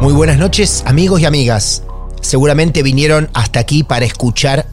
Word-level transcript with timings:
Muy 0.00 0.12
buenas 0.12 0.38
noches 0.38 0.84
amigos 0.86 1.20
y 1.20 1.26
amigas. 1.26 1.82
Seguramente 2.20 2.84
vinieron 2.84 3.28
hasta 3.34 3.58
aquí 3.58 3.82
para 3.82 4.04
escuchar 4.04 4.66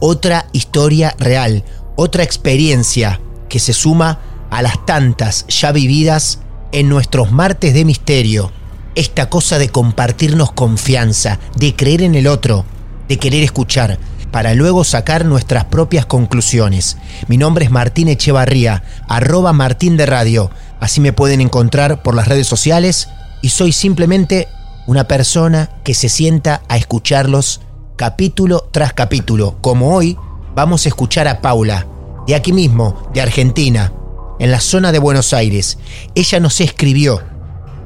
otra 0.00 0.46
historia 0.50 1.14
real, 1.20 1.62
otra 1.94 2.24
experiencia 2.24 3.20
que 3.48 3.60
se 3.60 3.74
suma 3.74 4.18
a 4.50 4.60
las 4.60 4.84
tantas 4.84 5.46
ya 5.46 5.70
vividas 5.70 6.40
en 6.72 6.88
nuestros 6.88 7.30
martes 7.30 7.74
de 7.74 7.84
misterio. 7.84 8.50
Esta 8.96 9.30
cosa 9.30 9.58
de 9.58 9.68
compartirnos 9.68 10.50
confianza, 10.50 11.38
de 11.54 11.76
creer 11.76 12.02
en 12.02 12.16
el 12.16 12.26
otro, 12.26 12.64
de 13.08 13.18
querer 13.18 13.44
escuchar, 13.44 14.00
para 14.32 14.52
luego 14.54 14.82
sacar 14.82 15.24
nuestras 15.24 15.66
propias 15.66 16.06
conclusiones. 16.06 16.96
Mi 17.28 17.36
nombre 17.36 17.64
es 17.64 17.70
Martín 17.70 18.08
Echevarría, 18.08 18.82
arroba 19.06 19.52
Martín 19.52 19.96
de 19.96 20.06
Radio. 20.06 20.50
Así 20.80 21.00
me 21.00 21.12
pueden 21.12 21.40
encontrar 21.40 22.02
por 22.02 22.16
las 22.16 22.26
redes 22.26 22.48
sociales 22.48 23.08
y 23.42 23.50
soy 23.50 23.70
simplemente 23.70 24.48
una 24.86 25.04
persona 25.04 25.70
que 25.84 25.94
se 25.94 26.08
sienta 26.08 26.62
a 26.68 26.76
escucharlos 26.76 27.60
capítulo 27.96 28.68
tras 28.72 28.92
capítulo, 28.92 29.56
como 29.60 29.94
hoy 29.94 30.16
vamos 30.54 30.84
a 30.84 30.88
escuchar 30.88 31.28
a 31.28 31.40
Paula, 31.40 31.86
de 32.26 32.34
aquí 32.34 32.52
mismo, 32.52 33.08
de 33.14 33.20
Argentina, 33.20 33.92
en 34.38 34.50
la 34.50 34.60
zona 34.60 34.92
de 34.92 34.98
Buenos 34.98 35.32
Aires. 35.32 35.78
Ella 36.14 36.40
nos 36.40 36.60
escribió 36.60 37.22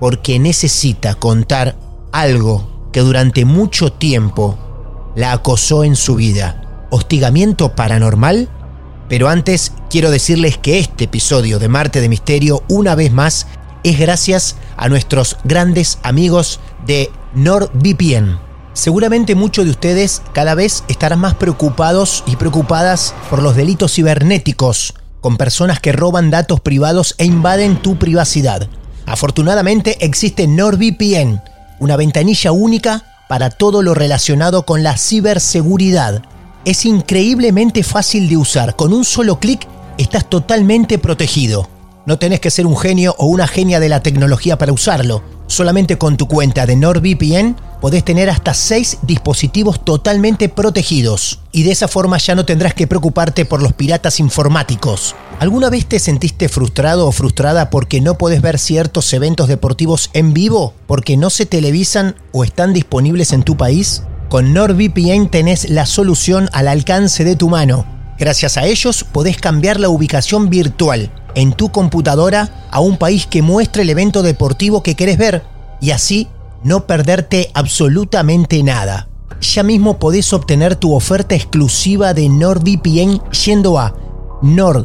porque 0.00 0.38
necesita 0.38 1.14
contar 1.14 1.76
algo 2.12 2.88
que 2.92 3.00
durante 3.00 3.44
mucho 3.44 3.92
tiempo 3.92 4.58
la 5.14 5.32
acosó 5.32 5.84
en 5.84 5.96
su 5.96 6.14
vida. 6.14 6.86
¿Hostigamiento 6.90 7.74
paranormal? 7.74 8.48
Pero 9.08 9.28
antes 9.28 9.72
quiero 9.90 10.10
decirles 10.10 10.58
que 10.58 10.78
este 10.78 11.04
episodio 11.04 11.58
de 11.58 11.68
Marte 11.68 12.00
de 12.00 12.08
Misterio, 12.08 12.62
una 12.68 12.94
vez 12.94 13.12
más, 13.12 13.46
es 13.86 14.00
gracias 14.00 14.56
a 14.76 14.88
nuestros 14.88 15.36
grandes 15.44 15.98
amigos 16.02 16.58
de 16.86 17.08
NordVPN. 17.34 18.40
Seguramente 18.72 19.36
muchos 19.36 19.64
de 19.64 19.70
ustedes 19.70 20.22
cada 20.32 20.56
vez 20.56 20.82
estarán 20.88 21.20
más 21.20 21.34
preocupados 21.34 22.24
y 22.26 22.34
preocupadas 22.34 23.14
por 23.30 23.42
los 23.42 23.54
delitos 23.54 23.94
cibernéticos, 23.94 24.94
con 25.20 25.36
personas 25.36 25.78
que 25.78 25.92
roban 25.92 26.30
datos 26.30 26.60
privados 26.60 27.14
e 27.18 27.26
invaden 27.26 27.80
tu 27.80 27.96
privacidad. 27.96 28.68
Afortunadamente 29.06 30.04
existe 30.04 30.48
NordVPN, 30.48 31.40
una 31.78 31.96
ventanilla 31.96 32.50
única 32.50 33.04
para 33.28 33.50
todo 33.50 33.82
lo 33.82 33.94
relacionado 33.94 34.66
con 34.66 34.82
la 34.82 34.96
ciberseguridad. 34.96 36.22
Es 36.64 36.84
increíblemente 36.84 37.84
fácil 37.84 38.28
de 38.28 38.36
usar, 38.36 38.74
con 38.74 38.92
un 38.92 39.04
solo 39.04 39.38
clic 39.38 39.66
estás 39.96 40.28
totalmente 40.28 40.98
protegido. 40.98 41.75
No 42.06 42.20
tenés 42.20 42.38
que 42.38 42.52
ser 42.52 42.66
un 42.66 42.76
genio 42.76 43.16
o 43.18 43.26
una 43.26 43.48
genia 43.48 43.80
de 43.80 43.88
la 43.88 44.00
tecnología 44.00 44.56
para 44.56 44.72
usarlo. 44.72 45.24
Solamente 45.48 45.98
con 45.98 46.16
tu 46.16 46.28
cuenta 46.28 46.64
de 46.64 46.76
NordVPN 46.76 47.56
podés 47.80 48.04
tener 48.04 48.30
hasta 48.30 48.54
6 48.54 48.98
dispositivos 49.02 49.84
totalmente 49.84 50.48
protegidos. 50.48 51.40
Y 51.50 51.64
de 51.64 51.72
esa 51.72 51.88
forma 51.88 52.18
ya 52.18 52.36
no 52.36 52.46
tendrás 52.46 52.74
que 52.74 52.86
preocuparte 52.86 53.44
por 53.44 53.60
los 53.60 53.72
piratas 53.72 54.20
informáticos. 54.20 55.16
¿Alguna 55.40 55.68
vez 55.68 55.86
te 55.86 55.98
sentiste 55.98 56.48
frustrado 56.48 57.08
o 57.08 57.12
frustrada 57.12 57.70
porque 57.70 58.00
no 58.00 58.16
podés 58.16 58.40
ver 58.40 58.60
ciertos 58.60 59.12
eventos 59.12 59.48
deportivos 59.48 60.10
en 60.12 60.32
vivo? 60.32 60.74
¿Porque 60.86 61.16
no 61.16 61.28
se 61.28 61.44
televisan 61.44 62.14
o 62.30 62.44
están 62.44 62.72
disponibles 62.72 63.32
en 63.32 63.42
tu 63.42 63.56
país? 63.56 64.04
Con 64.28 64.54
NordVPN 64.54 65.28
tenés 65.28 65.70
la 65.70 65.86
solución 65.86 66.48
al 66.52 66.68
alcance 66.68 67.24
de 67.24 67.34
tu 67.34 67.48
mano. 67.48 67.84
Gracias 68.16 68.56
a 68.58 68.64
ellos 68.64 69.02
podés 69.02 69.38
cambiar 69.38 69.80
la 69.80 69.88
ubicación 69.88 70.50
virtual 70.50 71.10
en 71.36 71.52
tu 71.52 71.70
computadora 71.70 72.66
a 72.72 72.80
un 72.80 72.96
país 72.96 73.28
que 73.28 73.42
muestre 73.42 73.82
el 73.82 73.90
evento 73.90 74.24
deportivo 74.24 74.82
que 74.82 74.96
querés 74.96 75.18
ver 75.18 75.44
y 75.80 75.92
así 75.92 76.26
no 76.64 76.86
perderte 76.86 77.52
absolutamente 77.54 78.60
nada. 78.64 79.08
Ya 79.40 79.62
mismo 79.62 79.98
podés 79.98 80.32
obtener 80.32 80.74
tu 80.76 80.94
oferta 80.94 81.34
exclusiva 81.36 82.14
de 82.14 82.28
NordVPN 82.28 83.20
yendo 83.30 83.78
a 83.78 83.94
nordvpn.com 84.42 84.82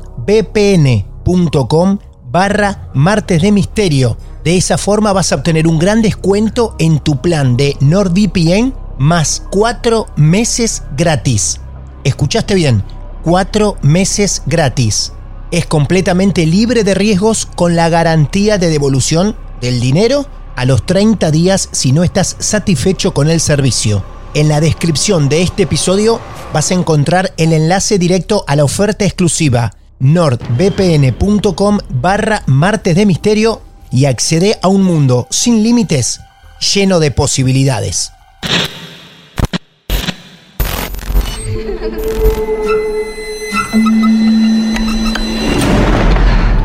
barra 2.29 2.89
martes 2.93 3.41
de 3.41 3.51
misterio. 3.51 4.17
De 4.43 4.57
esa 4.57 4.77
forma 4.77 5.13
vas 5.13 5.31
a 5.31 5.35
obtener 5.35 5.67
un 5.67 5.79
gran 5.79 6.01
descuento 6.01 6.75
en 6.79 6.99
tu 6.99 7.21
plan 7.21 7.55
de 7.55 7.77
NordVPN 7.79 8.73
más 8.99 9.41
4 9.51 10.07
meses 10.17 10.83
gratis. 10.97 11.61
¿Escuchaste 12.03 12.55
bien? 12.55 12.83
4 13.23 13.77
meses 13.81 14.43
gratis 14.45 15.13
es 15.51 15.65
completamente 15.65 16.45
libre 16.45 16.83
de 16.83 16.93
riesgos 16.93 17.45
con 17.45 17.75
la 17.75 17.89
garantía 17.89 18.57
de 18.57 18.69
devolución 18.69 19.35
del 19.59 19.79
dinero 19.79 20.25
a 20.55 20.65
los 20.65 20.85
30 20.85 21.29
días 21.31 21.69
si 21.71 21.91
no 21.91 22.03
estás 22.03 22.35
satisfecho 22.39 23.13
con 23.13 23.29
el 23.29 23.39
servicio. 23.39 24.03
En 24.33 24.47
la 24.47 24.61
descripción 24.61 25.27
de 25.27 25.41
este 25.41 25.63
episodio 25.63 26.19
vas 26.53 26.71
a 26.71 26.73
encontrar 26.73 27.33
el 27.37 27.51
enlace 27.51 27.99
directo 27.99 28.45
a 28.47 28.55
la 28.55 28.63
oferta 28.63 29.05
exclusiva 29.05 29.73
nordvpn.com 29.99 31.79
barra 31.89 32.43
martes 32.47 32.95
de 32.95 33.05
misterio 33.05 33.61
y 33.91 34.05
accede 34.05 34.57
a 34.61 34.67
un 34.67 34.83
mundo 34.83 35.27
sin 35.29 35.63
límites 35.63 36.21
lleno 36.73 36.99
de 36.99 37.11
posibilidades. 37.11 38.11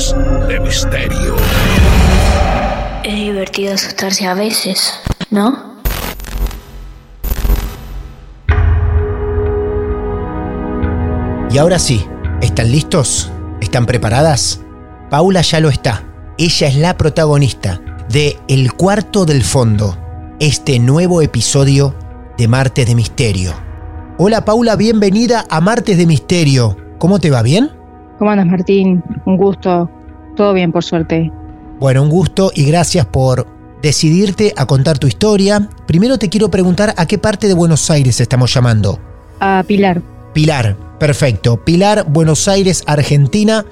De 0.00 0.58
Misterio. 0.60 1.36
Es 3.04 3.14
divertido 3.14 3.74
asustarse 3.74 4.26
a 4.26 4.32
veces, 4.32 4.94
¿no? 5.28 5.74
Y 11.50 11.58
ahora 11.58 11.78
sí, 11.78 12.02
¿están 12.40 12.72
listos? 12.72 13.30
¿Están 13.60 13.84
preparadas? 13.84 14.62
Paula 15.10 15.42
ya 15.42 15.60
lo 15.60 15.68
está. 15.68 16.02
Ella 16.38 16.68
es 16.68 16.76
la 16.76 16.96
protagonista 16.96 17.82
de 18.08 18.38
El 18.48 18.72
Cuarto 18.72 19.26
del 19.26 19.44
Fondo, 19.44 19.98
este 20.40 20.78
nuevo 20.78 21.20
episodio 21.20 21.94
de 22.38 22.48
Martes 22.48 22.86
de 22.86 22.94
Misterio. 22.94 23.52
Hola 24.16 24.46
Paula, 24.46 24.76
bienvenida 24.76 25.44
a 25.50 25.60
Martes 25.60 25.98
de 25.98 26.06
Misterio. 26.06 26.78
¿Cómo 26.98 27.18
te 27.18 27.30
va? 27.30 27.42
¿Bien? 27.42 27.79
¿Cómo 28.20 28.32
andas, 28.32 28.48
Martín? 28.48 29.02
Un 29.24 29.38
gusto. 29.38 29.90
Todo 30.36 30.52
bien, 30.52 30.72
por 30.72 30.84
suerte. 30.84 31.32
Bueno, 31.78 32.02
un 32.02 32.10
gusto 32.10 32.52
y 32.54 32.66
gracias 32.66 33.06
por 33.06 33.46
decidirte 33.80 34.52
a 34.58 34.66
contar 34.66 34.98
tu 34.98 35.06
historia. 35.06 35.70
Primero 35.86 36.18
te 36.18 36.28
quiero 36.28 36.50
preguntar 36.50 36.92
a 36.98 37.06
qué 37.06 37.16
parte 37.16 37.48
de 37.48 37.54
Buenos 37.54 37.90
Aires 37.90 38.20
estamos 38.20 38.52
llamando. 38.52 38.98
A 39.40 39.64
Pilar. 39.66 40.02
Pilar, 40.34 40.76
perfecto. 40.98 41.64
Pilar, 41.64 42.04
Buenos 42.10 42.46
Aires, 42.46 42.84
Argentina. 42.86 43.64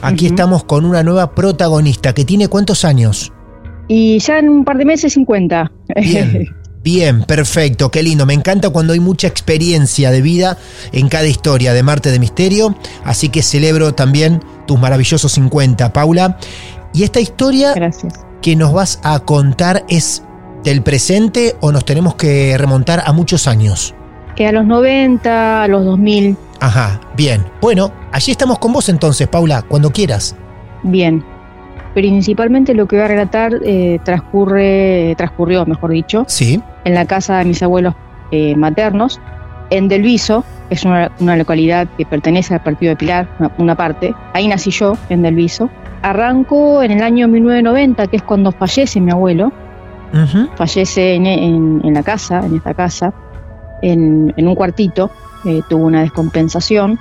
Aquí 0.00 0.26
estamos 0.26 0.62
con 0.62 0.84
una 0.84 1.02
nueva 1.02 1.34
protagonista 1.34 2.14
que 2.14 2.24
tiene 2.24 2.46
cuántos 2.46 2.84
años. 2.84 3.32
Y 3.88 4.20
ya 4.20 4.38
en 4.38 4.48
un 4.48 4.64
par 4.64 4.78
de 4.78 4.84
meses 4.84 5.14
50. 5.14 5.72
Bien, 5.96 6.46
bien, 6.88 7.22
perfecto, 7.24 7.90
qué 7.90 8.02
lindo. 8.02 8.24
Me 8.24 8.32
encanta 8.32 8.70
cuando 8.70 8.94
hay 8.94 9.00
mucha 9.00 9.26
experiencia 9.26 10.10
de 10.10 10.22
vida 10.22 10.56
en 10.92 11.10
cada 11.10 11.26
historia 11.26 11.74
de 11.74 11.82
Marte 11.82 12.10
de 12.10 12.18
Misterio. 12.18 12.74
Así 13.04 13.28
que 13.28 13.42
celebro 13.42 13.94
también 13.94 14.42
tus 14.66 14.80
maravillosos 14.80 15.32
50, 15.32 15.92
Paula. 15.92 16.38
Y 16.94 17.02
esta 17.02 17.20
historia 17.20 17.74
Gracias. 17.74 18.14
que 18.40 18.56
nos 18.56 18.72
vas 18.72 19.00
a 19.02 19.18
contar 19.20 19.84
es 19.90 20.22
del 20.64 20.80
presente 20.82 21.56
o 21.60 21.72
nos 21.72 21.84
tenemos 21.84 22.14
que 22.14 22.56
remontar 22.56 23.02
a 23.04 23.12
muchos 23.12 23.46
años. 23.46 23.94
Que 24.34 24.46
a 24.46 24.52
los 24.52 24.64
90, 24.64 25.64
a 25.64 25.68
los 25.68 25.84
2000, 25.84 26.38
Ajá, 26.60 27.00
bien. 27.18 27.44
Bueno, 27.60 27.92
allí 28.12 28.32
estamos 28.32 28.58
con 28.58 28.72
vos 28.72 28.88
entonces, 28.88 29.28
Paula, 29.28 29.60
cuando 29.60 29.90
quieras. 29.90 30.34
bien. 30.82 31.22
Principalmente 31.94 32.74
lo 32.74 32.86
que 32.86 32.96
voy 32.96 33.04
a 33.04 33.08
relatar 33.08 33.52
eh, 33.64 33.98
transcurre, 34.04 35.14
transcurrió, 35.16 35.64
mejor 35.66 35.90
dicho, 35.90 36.24
Sí, 36.28 36.62
en 36.84 36.94
la 36.94 37.04
casa 37.06 37.38
de 37.38 37.44
mis 37.44 37.62
abuelos 37.62 37.94
eh, 38.30 38.54
maternos, 38.56 39.20
en 39.70 39.88
Delviso, 39.88 40.44
que 40.68 40.74
es 40.74 40.84
una, 40.84 41.10
una 41.20 41.36
localidad 41.36 41.88
que 41.96 42.06
pertenece 42.06 42.54
al 42.54 42.62
partido 42.62 42.90
de 42.90 42.96
Pilar, 42.96 43.28
una, 43.38 43.50
una 43.58 43.74
parte. 43.74 44.14
Ahí 44.32 44.46
nací 44.48 44.70
yo, 44.70 44.96
en 45.08 45.22
Delviso. 45.22 45.70
Arranco 46.02 46.82
en 46.82 46.92
el 46.92 47.02
año 47.02 47.26
1990, 47.26 48.06
que 48.06 48.16
es 48.18 48.22
cuando 48.22 48.52
fallece 48.52 49.00
mi 49.00 49.10
abuelo. 49.10 49.50
Fallece 50.56 51.14
en, 51.14 51.26
en- 51.26 51.80
en 51.84 51.94
la 51.94 52.02
casa, 52.02 52.40
en 52.46 52.56
esta 52.56 52.72
casa, 52.74 53.12
en, 53.82 54.32
en 54.36 54.48
un 54.48 54.54
cuartito. 54.54 55.10
eh, 55.44 55.60
tuvo 55.68 55.86
una 55.86 56.00
descompensación. 56.02 56.98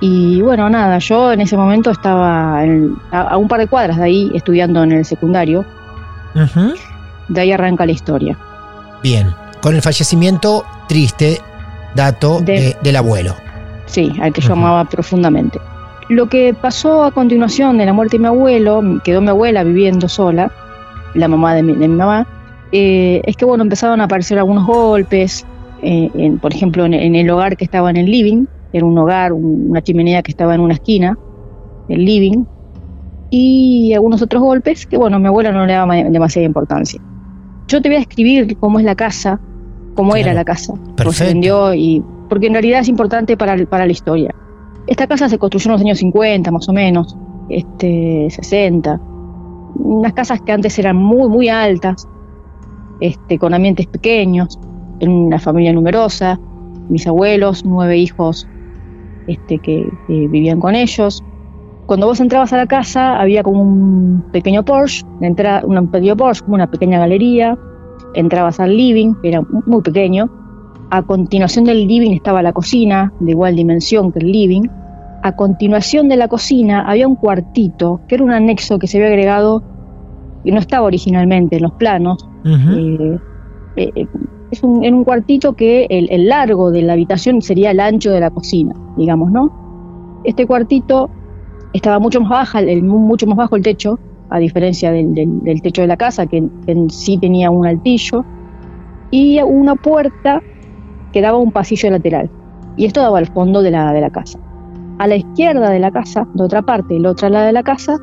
Y 0.00 0.40
bueno, 0.40 0.70
nada, 0.70 0.98
yo 0.98 1.32
en 1.32 1.40
ese 1.42 1.56
momento 1.56 1.90
estaba 1.90 2.64
en- 2.64 2.96
a, 3.12 3.20
a 3.22 3.36
un 3.36 3.48
par 3.48 3.60
de 3.60 3.66
cuadras 3.66 3.98
de 3.98 4.04
ahí 4.04 4.30
estudiando 4.34 4.82
en 4.82 4.92
el 4.92 5.04
secundario. 5.04 5.64
De 7.28 7.40
ahí 7.40 7.52
arranca 7.52 7.86
la 7.86 7.92
historia. 7.92 8.36
bien. 9.02 9.28
Con 9.60 9.74
el 9.74 9.82
fallecimiento 9.82 10.64
triste, 10.88 11.38
dato 11.94 12.40
De- 12.40 12.52
de- 12.52 12.76
del 12.82 12.96
abuelo. 12.96 13.34
Sí, 13.84 14.10
al 14.22 14.32
que 14.32 14.40
yo 14.40 14.54
amaba 14.54 14.86
profundamente. 14.86 15.58
Lo 16.08 16.30
que 16.30 16.54
pasó 16.54 17.04
a 17.04 17.10
continuación 17.10 17.76
de 17.76 17.84
la 17.84 17.92
muerte 17.92 18.16
de 18.16 18.20
mi 18.22 18.26
abuelo, 18.28 18.82
quedó 19.04 19.20
mi 19.20 19.28
abuela 19.28 19.62
viviendo 19.64 20.08
sola, 20.08 20.50
la 21.14 21.28
mamá 21.28 21.54
de 21.54 21.62
mi, 21.62 21.74
de 21.74 21.88
mi 21.88 21.94
mamá, 21.94 22.26
eh, 22.72 23.20
es 23.26 23.36
que 23.36 23.44
bueno, 23.44 23.62
empezaron 23.64 24.00
a 24.00 24.04
aparecer 24.04 24.38
algunos 24.38 24.64
golpes, 24.66 25.44
eh, 25.82 26.10
en- 26.14 26.38
por 26.38 26.54
ejemplo, 26.54 26.86
en, 26.86 26.94
en 26.94 27.14
el 27.14 27.28
hogar 27.28 27.58
que 27.58 27.64
estaba 27.66 27.90
en 27.90 27.98
el 27.98 28.06
living, 28.06 28.46
era 28.72 28.84
un 28.86 28.96
hogar, 28.98 29.32
un- 29.32 29.70
una 29.70 29.82
chimenea 29.82 30.22
que 30.22 30.30
estaba 30.32 30.54
en 30.54 30.60
una 30.60 30.74
esquina, 30.74 31.16
el 31.88 32.04
living, 32.04 32.44
y 33.30 33.92
algunos 33.94 34.22
otros 34.22 34.42
golpes 34.42 34.86
que 34.86 34.96
bueno, 34.96 35.18
mi 35.18 35.26
abuela 35.26 35.52
no 35.52 35.64
le 35.66 35.72
daba 35.74 35.86
ma- 35.86 36.02
demasiada 36.04 36.46
importancia. 36.46 37.00
Yo 37.68 37.80
te 37.80 37.88
voy 37.88 37.96
a 37.96 38.00
describir 38.00 38.56
cómo 38.58 38.78
es 38.78 38.84
la 38.84 38.94
casa, 38.96 39.40
cómo 39.94 40.16
era 40.16 40.24
Claro. 40.32 40.36
la 40.38 40.44
casa, 40.44 40.74
cómo 40.96 41.12
se 41.12 41.24
vendió 41.24 41.74
y 41.74 42.02
porque 42.28 42.46
en 42.46 42.52
realidad 42.54 42.80
es 42.80 42.88
importante 42.88 43.36
para, 43.36 43.56
para 43.66 43.86
la 43.86 43.92
historia. 43.92 44.30
Esta 44.86 45.06
casa 45.06 45.28
se 45.28 45.38
construyó 45.38 45.66
en 45.68 45.72
los 45.72 45.80
años 45.80 45.98
50, 45.98 46.50
más 46.50 46.68
o 46.68 46.72
menos, 46.72 47.16
este, 47.48 48.28
60. 48.30 49.00
Unas 49.74 50.12
casas 50.12 50.40
que 50.40 50.52
antes 50.52 50.76
eran 50.78 50.96
muy, 50.96 51.28
muy 51.28 51.48
altas, 51.48 52.06
este, 53.00 53.38
con 53.38 53.54
ambientes 53.54 53.86
pequeños, 53.86 54.58
en 55.00 55.10
una 55.10 55.38
familia 55.38 55.72
numerosa, 55.72 56.38
mis 56.88 57.06
abuelos, 57.06 57.64
nueve 57.64 57.96
hijos 57.98 58.46
este, 59.26 59.58
que, 59.58 59.88
que 60.06 60.28
vivían 60.28 60.60
con 60.60 60.74
ellos. 60.74 61.22
Cuando 61.86 62.06
vos 62.06 62.20
entrabas 62.20 62.52
a 62.52 62.56
la 62.56 62.66
casa 62.66 63.20
había 63.20 63.42
como 63.42 63.62
un 63.62 64.24
pequeño 64.32 64.64
Porsche, 64.64 65.04
entra, 65.20 65.62
un 65.64 65.88
pequeño 65.88 66.16
Porsche, 66.16 66.44
como 66.44 66.54
una 66.54 66.70
pequeña 66.70 66.98
galería, 66.98 67.58
entrabas 68.14 68.60
al 68.60 68.76
living, 68.76 69.14
que 69.22 69.28
era 69.28 69.42
muy 69.66 69.82
pequeño, 69.82 70.30
a 70.90 71.02
continuación 71.02 71.64
del 71.64 71.86
living 71.86 72.12
estaba 72.12 72.42
la 72.42 72.52
cocina, 72.52 73.12
de 73.20 73.30
igual 73.30 73.54
dimensión 73.54 74.10
que 74.10 74.18
el 74.18 74.32
living. 74.32 74.62
A 75.22 75.36
continuación 75.36 76.08
de 76.08 76.16
la 76.16 76.26
cocina 76.26 76.82
había 76.82 77.06
un 77.06 77.14
cuartito, 77.14 78.00
que 78.08 78.16
era 78.16 78.24
un 78.24 78.32
anexo 78.32 78.78
que 78.78 78.88
se 78.88 78.98
había 78.98 79.08
agregado, 79.08 79.62
y 80.42 80.50
no 80.50 80.58
estaba 80.58 80.86
originalmente 80.86 81.56
en 81.56 81.62
los 81.62 81.72
planos. 81.72 82.26
Eh, 82.44 83.18
eh, 83.76 84.06
es 84.50 84.62
un, 84.62 84.84
en 84.84 84.94
un 84.94 85.04
cuartito 85.04 85.52
que 85.54 85.86
el, 85.90 86.08
el 86.10 86.28
largo 86.28 86.70
de 86.70 86.82
la 86.82 86.94
habitación 86.94 87.40
sería 87.42 87.70
el 87.70 87.80
ancho 87.80 88.10
de 88.10 88.20
la 88.20 88.30
cocina, 88.30 88.74
digamos, 88.96 89.30
¿no? 89.30 90.20
Este 90.24 90.46
cuartito 90.46 91.10
estaba 91.72 91.98
mucho 91.98 92.20
más 92.20 92.30
baja, 92.30 92.60
el, 92.60 92.82
mucho 92.82 93.26
más 93.26 93.36
bajo 93.36 93.56
el 93.56 93.62
techo, 93.62 93.98
a 94.28 94.38
diferencia 94.38 94.90
del, 94.92 95.14
del- 95.14 95.62
techo 95.62 95.82
de 95.82 95.88
la 95.88 95.96
casa, 95.96 96.26
que, 96.26 96.42
que 96.66 96.72
en 96.72 96.90
sí 96.90 97.18
tenía 97.18 97.50
un 97.50 97.66
altillo, 97.66 98.24
y 99.10 99.40
una 99.42 99.74
puerta 99.74 100.42
que 101.12 101.20
daba 101.20 101.38
un 101.38 101.50
pasillo 101.52 101.90
lateral. 101.90 102.30
Y 102.76 102.86
esto 102.86 103.00
daba 103.00 103.18
al 103.18 103.26
fondo 103.26 103.62
de 103.62 103.70
la, 103.70 103.92
de 103.92 104.00
la 104.00 104.10
casa. 104.10 104.38
A 104.98 105.06
la 105.06 105.16
izquierda 105.16 105.70
de 105.70 105.78
la 105.80 105.90
casa, 105.90 106.26
de 106.34 106.44
otra 106.44 106.62
parte 106.62 106.94
y 106.94 106.98
la 107.00 107.10
otra 107.10 107.30
lado 107.30 107.46
de 107.46 107.52
la 107.52 107.62
casa, 107.62 107.96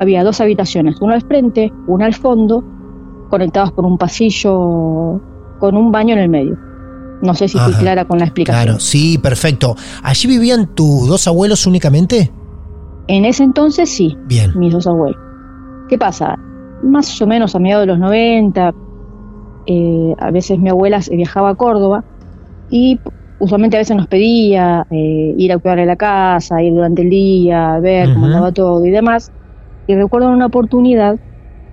había 0.00 0.24
dos 0.24 0.40
habitaciones, 0.40 1.00
una 1.00 1.14
al 1.14 1.22
frente, 1.22 1.72
una 1.86 2.06
al 2.06 2.14
fondo, 2.14 2.64
conectados 3.28 3.72
por 3.72 3.84
un 3.84 3.98
pasillo 3.98 5.20
con 5.58 5.76
un 5.76 5.90
baño 5.92 6.14
en 6.14 6.20
el 6.20 6.28
medio. 6.28 6.56
No 7.22 7.34
sé 7.34 7.48
si 7.48 7.58
fui 7.58 7.72
Ajá. 7.72 7.80
clara 7.80 8.04
con 8.04 8.18
la 8.18 8.26
explicación. 8.26 8.64
Claro, 8.64 8.80
sí, 8.80 9.18
perfecto. 9.18 9.74
¿Allí 10.02 10.28
vivían 10.28 10.74
tus 10.74 11.08
dos 11.08 11.26
abuelos 11.26 11.66
únicamente? 11.66 12.30
En 13.08 13.24
ese 13.24 13.42
entonces 13.44 13.88
sí, 13.88 14.16
Bien. 14.26 14.52
mis 14.58 14.72
dos 14.72 14.86
abuelos. 14.86 15.18
¿Qué 15.88 15.96
pasa? 15.96 16.36
Más 16.82 17.20
o 17.22 17.26
menos 17.26 17.54
a 17.54 17.58
mediados 17.58 17.84
de 17.84 17.86
los 17.92 17.98
90, 17.98 18.72
eh, 19.66 20.14
a 20.18 20.30
veces 20.30 20.58
mi 20.58 20.68
abuela 20.68 21.00
se- 21.02 21.16
viajaba 21.16 21.50
a 21.50 21.54
Córdoba 21.54 22.04
y 22.68 23.00
usualmente 23.38 23.76
a 23.76 23.80
veces 23.80 23.96
nos 23.96 24.06
pedía 24.08 24.84
eh, 24.90 25.34
ir 25.36 25.52
a 25.52 25.58
cuidar 25.58 25.78
la 25.86 25.96
casa, 25.96 26.62
ir 26.62 26.72
durante 26.74 27.02
el 27.02 27.10
día, 27.10 27.78
ver 27.80 28.12
cómo 28.12 28.26
andaba 28.26 28.52
todo 28.52 28.84
y 28.84 28.90
demás. 28.90 29.30
Y 29.86 29.94
recuerdo 29.94 30.28
una 30.30 30.46
oportunidad 30.46 31.16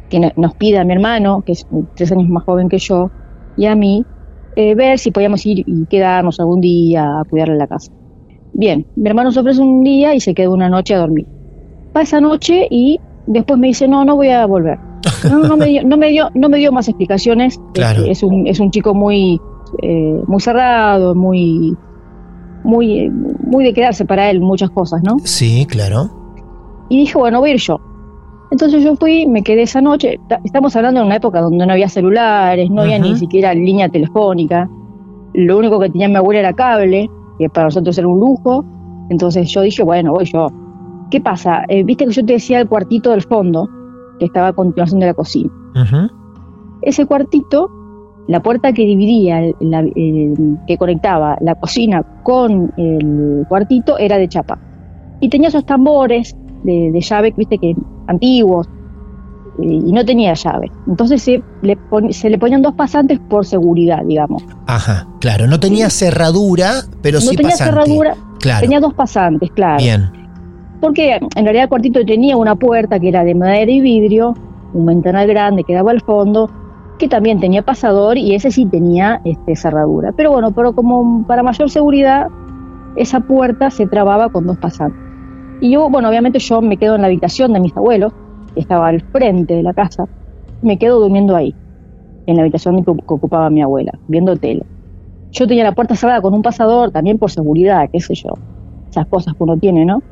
que 0.09 0.19
no- 0.19 0.31
nos 0.35 0.53
pide 0.55 0.77
a 0.79 0.85
mi 0.85 0.93
hermano, 0.93 1.41
que 1.45 1.53
es 1.53 1.65
tres 1.95 2.11
años 2.11 2.29
más 2.29 2.43
joven 2.43 2.69
que 2.69 2.77
yo, 2.77 3.09
y 3.57 3.65
a 3.65 3.75
mí, 3.75 4.05
eh, 4.55 4.75
ver 4.75 4.99
si 4.99 5.11
podíamos 5.11 5.45
ir 5.45 5.63
y 5.65 5.85
quedarnos 5.85 6.39
algún 6.39 6.61
día 6.61 7.19
a 7.19 7.23
cuidarle 7.23 7.55
la 7.55 7.67
casa. 7.67 7.91
Bien, 8.53 8.85
mi 8.95 9.09
hermano 9.09 9.31
se 9.31 9.39
ofrece 9.39 9.61
un 9.61 9.83
día 9.83 10.13
y 10.13 10.19
se 10.19 10.33
queda 10.33 10.49
una 10.49 10.69
noche 10.69 10.93
a 10.93 10.99
dormir. 10.99 11.25
Va 11.95 12.01
esa 12.01 12.21
noche 12.21 12.67
y 12.69 12.99
después 13.25 13.59
me 13.59 13.67
dice, 13.67 13.87
no, 13.87 14.05
no 14.05 14.15
voy 14.15 14.29
a 14.29 14.45
volver. 14.45 14.79
No, 15.29 15.39
no 15.39 15.55
me 15.55 15.67
dio, 15.67 15.83
no 15.85 15.95
me 15.95 16.09
dio, 16.09 16.29
no 16.33 16.49
me 16.49 16.57
dio 16.57 16.71
más 16.73 16.89
explicaciones. 16.89 17.59
Claro. 17.73 18.03
Es, 18.05 18.23
un, 18.23 18.45
es 18.45 18.59
un 18.59 18.71
chico 18.71 18.93
muy, 18.93 19.39
eh, 19.81 20.21
muy 20.27 20.41
cerrado, 20.41 21.15
muy, 21.15 21.77
muy, 22.63 23.09
muy 23.09 23.63
de 23.63 23.73
quedarse 23.73 24.03
para 24.03 24.29
él 24.29 24.41
muchas 24.41 24.69
cosas, 24.69 25.01
¿no? 25.01 25.17
Sí, 25.23 25.65
claro. 25.65 26.09
Y 26.89 26.97
dije, 26.99 27.17
bueno, 27.17 27.39
voy 27.39 27.51
a 27.51 27.53
ir 27.53 27.59
yo. 27.59 27.79
Entonces 28.53 28.83
yo 28.83 28.95
fui, 28.95 29.25
me 29.25 29.41
quedé 29.41 29.63
esa 29.63 29.81
noche. 29.81 30.19
Ta- 30.29 30.39
Estamos 30.43 30.75
hablando 30.75 30.99
de 30.99 31.07
una 31.07 31.15
época 31.15 31.41
donde 31.41 31.65
no 31.65 31.73
había 31.73 31.89
celulares, 31.89 32.69
no 32.69 32.83
había 32.83 32.99
ni 32.99 33.15
siquiera 33.17 33.51
línea 33.55 33.89
telefónica. 33.89 34.69
Lo 35.33 35.57
único 35.57 35.79
que 35.79 35.89
tenía 35.89 36.07
mi 36.07 36.15
abuela 36.17 36.39
era 36.41 36.53
cable, 36.53 37.09
que 37.39 37.49
para 37.49 37.65
nosotros 37.65 37.97
era 37.97 38.07
un 38.07 38.19
lujo. 38.19 38.63
Entonces 39.09 39.49
yo 39.49 39.61
dije, 39.61 39.81
bueno, 39.81 40.11
voy 40.13 40.25
yo. 40.25 40.47
¿Qué 41.09 41.19
pasa? 41.19 41.63
Eh, 41.67 41.83
Viste 41.83 42.05
que 42.05 42.11
yo 42.13 42.23
te 42.23 42.33
decía 42.33 42.59
el 42.59 42.67
cuartito 42.69 43.09
del 43.09 43.23
fondo, 43.23 43.67
que 44.19 44.25
estaba 44.25 44.49
a 44.49 44.53
continuación 44.53 44.99
de 44.99 45.07
la 45.07 45.13
cocina. 45.15 45.49
Ese 46.83 47.07
cuartito, 47.07 47.69
la 48.27 48.39
puerta 48.43 48.71
que 48.71 48.83
dividía, 48.85 49.41
la- 49.61 49.79
el- 49.79 50.59
que 50.67 50.77
conectaba 50.77 51.37
la 51.41 51.55
cocina 51.55 52.03
con 52.21 52.71
el 52.77 53.45
cuartito, 53.49 53.97
era 53.97 54.19
de 54.19 54.27
chapa. 54.27 54.59
Y 55.21 55.29
tenía 55.29 55.47
esos 55.47 55.65
tambores 55.65 56.35
de, 56.63 56.91
de 56.91 57.01
llave, 57.01 57.33
viste 57.37 57.57
que 57.57 57.75
antiguos, 58.07 58.67
y 59.59 59.91
no 59.91 60.03
tenía 60.03 60.33
llave. 60.33 60.71
Entonces 60.87 61.21
se 61.21 61.43
le, 61.61 61.75
pon- 61.77 62.11
se 62.11 62.29
le 62.29 62.39
ponían 62.39 62.61
dos 62.63 62.73
pasantes 62.73 63.19
por 63.29 63.45
seguridad, 63.45 64.03
digamos. 64.03 64.43
Ajá, 64.65 65.07
claro. 65.19 65.45
No 65.47 65.59
tenía 65.59 65.89
cerradura, 65.91 66.81
pero 67.03 67.17
no 67.17 67.21
sí 67.21 67.35
tenía 67.35 67.51
pasante. 67.51 67.71
cerradura, 67.73 68.15
Claro. 68.39 68.61
tenía 68.61 68.79
dos 68.79 68.93
pasantes, 68.95 69.51
claro. 69.51 69.77
Bien. 69.83 70.09
Porque 70.81 71.15
en 71.15 71.43
realidad 71.45 71.63
el 71.63 71.69
cuartito 71.69 72.03
tenía 72.05 72.35
una 72.35 72.55
puerta 72.55 72.99
que 72.99 73.09
era 73.09 73.23
de 73.23 73.35
madera 73.35 73.71
y 73.71 73.79
vidrio, 73.79 74.33
un 74.73 74.85
ventanal 74.87 75.27
grande 75.27 75.63
que 75.63 75.73
daba 75.73 75.91
al 75.91 76.01
fondo, 76.01 76.49
que 76.97 77.07
también 77.07 77.39
tenía 77.39 77.61
pasador 77.63 78.17
y 78.17 78.33
ese 78.33 78.49
sí 78.51 78.65
tenía 78.65 79.21
este, 79.23 79.55
cerradura. 79.55 80.11
Pero 80.13 80.31
bueno, 80.31 80.51
pero 80.51 80.73
como 80.73 81.25
para 81.27 81.43
mayor 81.43 81.69
seguridad, 81.69 82.27
esa 82.95 83.19
puerta 83.21 83.69
se 83.69 83.85
trababa 83.87 84.29
con 84.29 84.45
dos 84.47 84.57
pasantes. 84.57 84.99
Y 85.63 85.71
yo, 85.71 85.89
bueno, 85.89 86.09
obviamente 86.09 86.39
yo 86.39 86.61
me 86.61 86.75
quedo 86.75 86.95
en 86.95 87.01
la 87.03 87.07
habitación 87.07 87.53
de 87.53 87.61
mis 87.61 87.75
abuelos, 87.77 88.11
que 88.53 88.59
estaba 88.59 88.89
al 88.89 88.99
frente 88.99 89.53
de 89.53 89.63
la 89.63 89.73
casa, 89.73 90.03
me 90.61 90.77
quedo 90.77 90.99
durmiendo 90.99 91.37
ahí, 91.37 91.55
en 92.25 92.35
la 92.35 92.41
habitación 92.41 92.83
que, 92.83 92.91
ocupaba 92.91 93.49
mi 93.49 93.61
abuela, 93.61 93.97
viendo 94.09 94.35
tele. 94.35 94.65
Yo 95.31 95.47
tenía 95.47 95.63
la 95.63 95.71
puerta 95.71 95.95
cerrada 95.95 96.19
con 96.19 96.33
un 96.33 96.41
pasador, 96.41 96.91
también 96.91 97.17
por 97.17 97.31
seguridad, 97.31 97.89
qué 97.93 98.01
sé 98.01 98.13
yo, 98.13 98.33
esas 98.89 99.07
cosas 99.07 99.35
que 99.35 99.41
uno 99.41 99.55
tiene, 99.55 99.85
¿no? 99.85 100.03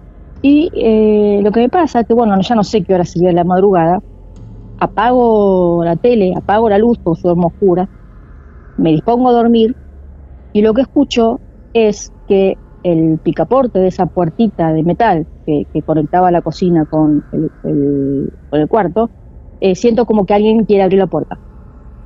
Y 0.41 0.71
eh, 0.73 1.41
lo 1.43 1.51
que 1.51 1.59
me 1.59 1.67
pasa 1.67 1.99
es 1.99 2.07
que, 2.07 2.13
bueno, 2.13 2.39
ya 2.39 2.55
no 2.55 2.63
sé 2.63 2.81
qué 2.85 2.93
hora 2.93 3.03
sería 3.03 3.33
la 3.33 3.43
madrugada, 3.43 3.99
apago 4.79 5.83
la 5.83 5.97
tele, 5.97 6.31
apago 6.33 6.69
la 6.69 6.77
luz 6.77 6.97
porque 7.03 7.23
duermo 7.23 7.47
oscura, 7.47 7.89
me 8.77 8.91
dispongo 8.91 9.27
a 9.27 9.33
dormir 9.33 9.75
y 10.53 10.61
lo 10.61 10.73
que 10.73 10.83
escucho 10.83 11.41
es 11.73 12.09
que 12.29 12.57
el 12.83 13.19
picaporte 13.19 13.79
de 13.79 13.87
esa 13.87 14.05
puertita 14.05 14.71
de 14.73 14.83
metal 14.83 15.27
que, 15.45 15.65
que 15.73 15.81
conectaba 15.81 16.31
la 16.31 16.41
cocina 16.41 16.85
con 16.85 17.23
el, 17.31 17.49
el- 17.63 18.33
con 18.49 18.59
el 18.61 18.67
cuarto, 18.67 19.09
eh, 19.59 19.75
siento 19.75 20.05
como 20.05 20.25
que 20.25 20.33
alguien 20.33 20.65
quiere 20.65 20.83
abrir 20.83 20.99
la 20.99 21.07
puerta. 21.07 21.37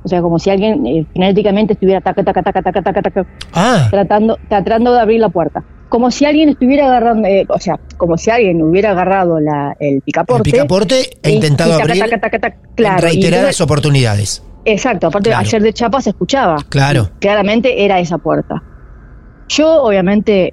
O 0.04 0.08
sea, 0.08 0.22
como 0.22 0.38
si 0.38 0.50
alguien 0.50 0.86
eh, 0.86 1.04
frenéticamente 1.12 1.72
estuviera 1.72 2.00
taca, 2.00 2.22
taca, 2.22 2.42
taca, 2.42 2.62
taca, 2.62 2.82
taca, 2.82 3.02
taca, 3.02 3.26
Ah, 3.52 3.88
tratando, 3.90 4.36
tratando 4.48 4.92
de 4.92 5.00
abrir 5.00 5.20
la 5.20 5.30
puerta. 5.30 5.64
Como 5.88 6.10
si 6.10 6.24
alguien 6.24 6.48
estuviera 6.50 6.86
agarrando, 6.86 7.26
eh, 7.28 7.44
o 7.48 7.58
sea, 7.58 7.78
como 7.96 8.16
si 8.16 8.30
alguien 8.30 8.60
hubiera 8.62 8.90
agarrado 8.90 9.40
la, 9.40 9.74
el 9.80 9.94
el 9.96 10.00
picaporte. 10.02 10.50
picaporte 10.50 11.10
he 11.22 11.30
y- 11.30 11.34
intentado 11.34 11.70
y 11.70 11.72
taca, 11.78 11.84
abrir 11.84 12.10
taca, 12.20 12.38
taca, 12.38 12.46
en 12.48 12.74
claro, 12.74 12.98
y 12.98 13.00
reiteradas 13.02 13.38
entonces- 13.46 13.60
oportunidades. 13.62 14.42
Exacto, 14.64 15.06
aparte 15.06 15.30
Claro. 15.30 15.46
ayer 15.46 15.62
de 15.62 15.72
Chapa 15.72 16.00
se 16.00 16.10
escuchaba. 16.10 16.56
Claro. 16.68 17.08
Claramente 17.20 17.84
era 17.84 18.00
esa 18.00 18.18
puerta. 18.18 18.62
Yo 19.48 19.82
obviamente 19.84 20.50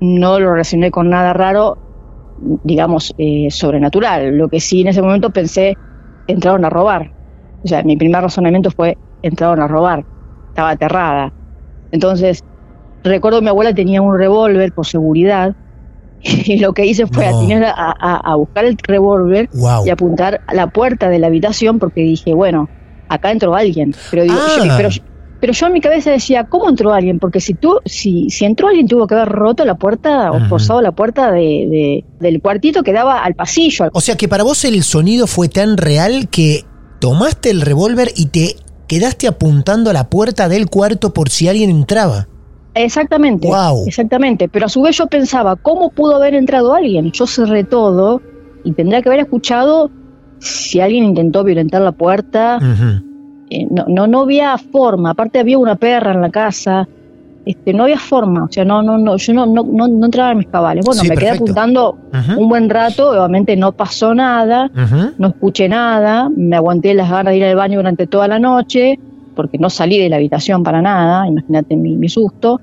no 0.00 0.38
lo 0.38 0.52
relacioné 0.52 0.90
con 0.92 1.10
nada 1.10 1.32
raro, 1.32 1.78
digamos, 2.62 3.12
eh, 3.18 3.48
sobrenatural. 3.50 4.36
Lo 4.36 4.48
que 4.48 4.60
sí 4.60 4.82
en 4.82 4.88
ese 4.88 5.02
momento 5.02 5.30
pensé, 5.30 5.74
entraron 6.26 6.64
a 6.64 6.70
robar. 6.70 7.10
O 7.62 7.68
sea, 7.68 7.82
mi 7.82 7.96
primer 7.96 8.22
razonamiento 8.22 8.70
fue, 8.70 8.96
entraron 9.22 9.60
a 9.60 9.68
robar. 9.68 10.04
Estaba 10.48 10.70
aterrada. 10.70 11.30
Entonces, 11.90 12.40
recuerdo 13.02 13.38
que 13.38 13.44
mi 13.44 13.48
abuela 13.50 13.74
tenía 13.74 14.02
un 14.02 14.16
revólver 14.18 14.72
por 14.72 14.86
seguridad 14.86 15.52
y 16.20 16.58
lo 16.58 16.72
que 16.72 16.86
hice 16.86 17.06
fue 17.06 17.30
No. 17.30 17.38
atinar 17.38 17.64
a, 17.64 17.94
a- 17.98 18.20
a 18.32 18.34
buscar 18.36 18.64
el 18.64 18.76
revólver 18.86 19.48
Wow. 19.52 19.86
y 19.86 19.90
apuntar 19.90 20.40
a 20.46 20.54
la 20.54 20.66
puerta 20.68 21.08
de 21.08 21.18
la 21.18 21.26
habitación 21.28 21.78
porque 21.78 22.02
dije, 22.02 22.34
bueno, 22.34 22.68
acá 23.08 23.30
entró 23.30 23.54
alguien. 23.54 23.94
Pero, 24.10 24.22
digo, 24.24 24.36
Ah. 24.38 24.64
yo, 24.64 24.72
pero, 24.76 24.88
pero 25.44 25.52
yo 25.52 25.66
en 25.66 25.74
mi 25.74 25.82
cabeza 25.82 26.10
decía, 26.10 26.44
¿cómo 26.44 26.70
entró 26.70 26.94
alguien? 26.94 27.18
Porque 27.18 27.38
si 27.38 27.52
tú, 27.52 27.80
si, 27.84 28.30
si 28.30 28.46
entró 28.46 28.68
alguien 28.68 28.88
tuvo 28.88 29.06
que 29.06 29.14
haber 29.14 29.28
roto 29.28 29.66
la 29.66 29.74
puerta 29.74 30.32
o 30.32 30.40
forzado 30.48 30.80
la 30.80 30.92
puerta 30.92 31.30
de, 31.30 31.40
de- 31.40 32.04
del 32.18 32.40
cuartito 32.40 32.82
que 32.82 32.94
daba 32.94 33.22
al 33.22 33.34
pasillo. 33.34 33.90
O 33.92 34.00
sea 34.00 34.16
que 34.16 34.26
para 34.26 34.42
vos 34.42 34.64
el 34.64 34.82
sonido 34.82 35.26
fue 35.26 35.50
tan 35.50 35.76
real 35.76 36.28
que 36.30 36.64
tomaste 36.98 37.50
el 37.50 37.60
revólver 37.60 38.10
y 38.16 38.26
te 38.28 38.56
quedaste 38.88 39.28
apuntando 39.28 39.90
a 39.90 39.92
la 39.92 40.08
puerta 40.08 40.48
del 40.48 40.70
cuarto 40.70 41.12
por 41.12 41.28
si 41.28 41.46
alguien 41.46 41.68
entraba. 41.68 42.26
Exactamente. 42.72 43.46
Wow. 43.46 43.84
Exactamente. 43.86 44.48
Pero 44.48 44.64
a 44.64 44.68
su 44.70 44.80
vez 44.80 44.96
yo 44.96 45.08
pensaba, 45.08 45.56
¿cómo 45.56 45.90
pudo 45.90 46.16
haber 46.16 46.32
entrado 46.34 46.72
alguien? 46.72 47.12
Yo 47.12 47.26
cerré 47.26 47.64
todo 47.64 48.22
y 48.64 48.72
tendría 48.72 49.02
que 49.02 49.10
haber 49.10 49.20
escuchado 49.20 49.90
si 50.38 50.80
alguien 50.80 51.04
intentó 51.04 51.44
violentar 51.44 51.82
la 51.82 51.92
puerta. 51.92 52.58
Eh, 53.54 53.68
no, 53.70 53.84
no, 53.86 54.08
no 54.08 54.22
había 54.22 54.58
forma, 54.58 55.10
aparte 55.10 55.38
había 55.38 55.58
una 55.58 55.76
perra 55.76 56.12
en 56.12 56.20
la 56.20 56.30
casa, 56.30 56.88
este, 57.46 57.72
no 57.72 57.84
había 57.84 57.98
forma, 57.98 58.44
o 58.44 58.48
sea, 58.50 58.64
no, 58.64 58.82
no, 58.82 58.98
no, 58.98 59.16
yo 59.16 59.32
no, 59.32 59.46
no, 59.46 59.62
no, 59.62 59.86
no 59.86 60.06
entraba 60.06 60.32
en 60.32 60.38
mis 60.38 60.48
cabales. 60.48 60.84
Bueno, 60.84 61.02
Sí, 61.02 61.08
me 61.08 61.16
quedé 61.16 61.30
apuntando 61.30 61.96
un 62.36 62.48
buen 62.48 62.68
rato, 62.68 63.10
obviamente 63.10 63.54
no 63.56 63.70
pasó 63.70 64.12
nada, 64.12 64.70
no 65.18 65.28
escuché 65.28 65.68
nada, 65.68 66.28
me 66.34 66.56
aguanté 66.56 66.94
las 66.94 67.08
ganas 67.08 67.32
de 67.32 67.38
ir 67.38 67.44
al 67.44 67.54
baño 67.54 67.78
durante 67.78 68.08
toda 68.08 68.26
la 68.26 68.40
noche, 68.40 68.98
porque 69.36 69.56
no 69.58 69.70
salí 69.70 69.98
de 70.00 70.08
la 70.08 70.16
habitación 70.16 70.64
para 70.64 70.82
nada, 70.82 71.28
imagínate 71.28 71.76
mi, 71.76 71.94
mi 71.96 72.08
susto, 72.08 72.60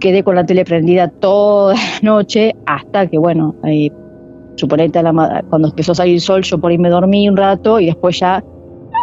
quedé 0.00 0.24
con 0.24 0.34
la 0.34 0.44
tele 0.44 0.64
prendida 0.64 1.06
toda 1.06 1.74
la 1.74 1.80
noche, 2.02 2.56
hasta 2.66 3.06
que, 3.06 3.16
bueno, 3.16 3.54
ahí, 3.62 3.92
suponete 4.56 4.98
a 4.98 5.02
la 5.02 5.44
cuando 5.48 5.68
empezó 5.68 5.92
a 5.92 5.94
salir 5.94 6.14
el 6.14 6.20
sol, 6.20 6.42
yo 6.42 6.58
por 6.58 6.72
ahí 6.72 6.78
me 6.78 6.88
dormí 6.88 7.28
un 7.28 7.36
rato 7.36 7.78
y 7.78 7.86
después 7.86 8.18
ya 8.18 8.42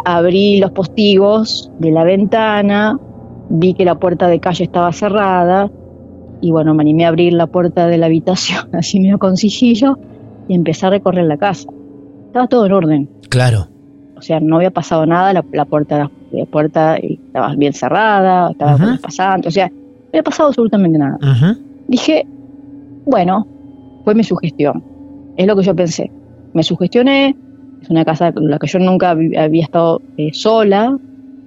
abrí 0.04 0.58
los 0.60 0.70
postigos 0.72 1.70
de 1.78 1.90
la 1.90 2.04
ventana, 2.04 2.98
vi 3.48 3.74
que 3.74 3.84
la 3.84 3.96
puerta 3.96 4.28
de 4.28 4.40
calle 4.40 4.64
estaba 4.64 4.92
cerrada 4.92 5.70
y 6.40 6.50
bueno, 6.50 6.74
me 6.74 6.82
animé 6.82 7.04
a 7.04 7.08
abrir 7.08 7.32
la 7.34 7.46
puerta 7.46 7.86
de 7.86 7.98
la 7.98 8.06
habitación, 8.06 8.68
así 8.74 9.00
medio 9.00 9.18
con 9.18 9.36
sigillo, 9.36 9.98
y 10.48 10.54
empecé 10.54 10.86
a 10.86 10.90
recorrer 10.90 11.24
la 11.26 11.36
casa. 11.36 11.68
Estaba 12.26 12.46
todo 12.46 12.66
en 12.66 12.72
orden, 12.72 13.08
Claro. 13.28 13.66
o 14.16 14.22
sea, 14.22 14.40
no 14.40 14.56
había 14.56 14.70
pasado 14.70 15.04
nada, 15.06 15.32
la, 15.32 15.44
la 15.52 15.64
puerta, 15.64 16.10
la 16.32 16.46
puerta 16.46 16.96
estaba 16.96 17.54
bien 17.56 17.72
cerrada, 17.72 18.50
estaba 18.52 18.72
Ajá. 18.74 18.98
pasantes, 19.02 19.48
o 19.48 19.50
sea, 19.52 19.68
no 19.68 20.08
había 20.12 20.22
pasado 20.22 20.48
absolutamente 20.48 20.98
nada. 20.98 21.16
Ujú. 21.20 21.60
Dije, 21.88 22.26
bueno, 23.04 23.46
fue 24.04 24.14
mi 24.14 24.24
sugestión. 24.24 24.82
Es 25.36 25.46
lo 25.46 25.56
que 25.56 25.62
yo 25.62 25.74
pensé. 25.74 26.10
Me 26.52 26.62
sugestioné, 26.62 27.36
es 27.82 27.90
una 27.90 28.04
casa 28.04 28.28
en 28.28 28.50
la 28.50 28.58
que 28.58 28.66
yo 28.66 28.78
nunca 28.78 29.10
había 29.10 29.62
estado 29.62 30.02
eh, 30.16 30.30
sola. 30.32 30.96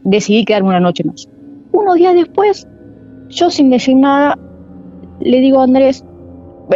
Decidí 0.03 0.45
quedarme 0.45 0.69
una 0.69 0.79
noche 0.79 1.03
más. 1.03 1.29
Unos 1.71 1.95
días 1.95 2.13
después, 2.13 2.67
yo 3.29 3.49
sin 3.49 3.69
decir 3.69 3.95
nada, 3.95 4.37
le 5.19 5.39
digo 5.39 5.61
a 5.61 5.63
Andrés, 5.63 6.05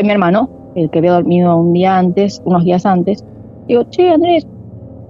mi 0.01 0.09
hermano, 0.09 0.49
el 0.75 0.89
que 0.89 0.99
había 0.99 1.13
dormido 1.13 1.57
un 1.57 1.73
día 1.73 1.97
antes, 1.97 2.41
unos 2.45 2.63
días 2.63 2.85
antes, 2.85 3.23
digo, 3.67 3.83
che, 3.89 4.09
Andrés, 4.09 4.47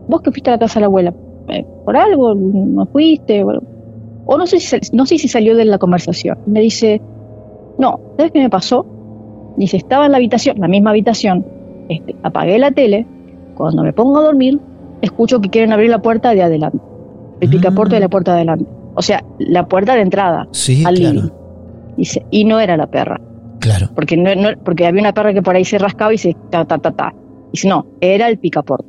vos 0.07 0.21
que 0.21 0.31
fuiste 0.31 0.49
a 0.49 0.53
la 0.53 0.59
casa 0.59 0.75
de 0.75 0.81
la 0.81 0.87
abuela, 0.87 1.13
eh, 1.49 1.65
¿por 1.85 1.95
algo 1.95 2.33
no 2.35 2.85
fuiste? 2.87 3.43
Bueno, 3.43 3.61
o 4.25 4.37
no 4.37 4.45
sé, 4.45 4.59
si, 4.59 4.77
no 4.93 5.05
sé 5.05 5.17
si 5.17 5.27
salió 5.27 5.55
de 5.55 5.65
la 5.65 5.77
conversación. 5.77 6.37
Me 6.45 6.61
dice, 6.61 7.01
no, 7.77 7.99
¿sabes 8.17 8.31
qué 8.31 8.39
me 8.39 8.49
pasó? 8.49 8.85
Dice, 9.55 9.77
estaba 9.77 10.05
en 10.05 10.11
la 10.11 10.17
habitación, 10.17 10.59
la 10.59 10.67
misma 10.67 10.91
habitación, 10.91 11.45
este, 11.89 12.15
apagué 12.23 12.59
la 12.59 12.71
tele, 12.71 13.05
cuando 13.57 13.83
me 13.83 13.93
pongo 13.93 14.19
a 14.19 14.23
dormir, 14.23 14.59
escucho 15.01 15.41
que 15.41 15.49
quieren 15.49 15.73
abrir 15.73 15.89
la 15.89 16.01
puerta 16.01 16.33
de 16.33 16.43
adelante, 16.43 16.77
el 17.41 17.47
Mm. 17.49 17.51
picaporte 17.51 17.95
de 17.95 18.01
la 18.01 18.09
puerta 18.09 18.31
de 18.33 18.37
adelante. 18.37 18.65
O 18.95 19.01
sea, 19.01 19.23
la 19.39 19.67
puerta 19.67 19.95
de 19.95 20.01
entrada 20.01 20.47
Sí, 20.51 20.83
al 20.85 20.95
claro. 20.95 21.13
living. 21.15 21.29
Y 22.31 22.45
no 22.45 22.59
era 22.59 22.77
la 22.77 22.87
perra, 22.87 23.19
Claro. 23.59 23.89
porque, 23.95 24.17
no, 24.17 24.33
no- 24.35 24.57
porque 24.63 24.85
había 24.85 25.01
una 25.01 25.13
perra 25.13 25.33
que 25.33 25.41
por 25.41 25.55
ahí 25.55 25.65
se 25.65 25.77
rascaba 25.79 26.13
y 26.13 26.17
se 26.17 26.35
ta, 26.51 26.65
ta, 26.65 26.77
ta, 26.77 26.91
ta. 26.91 27.13
Dice, 27.51 27.67
no, 27.67 27.85
era 28.01 28.27
el 28.27 28.37
picaporte. 28.37 28.87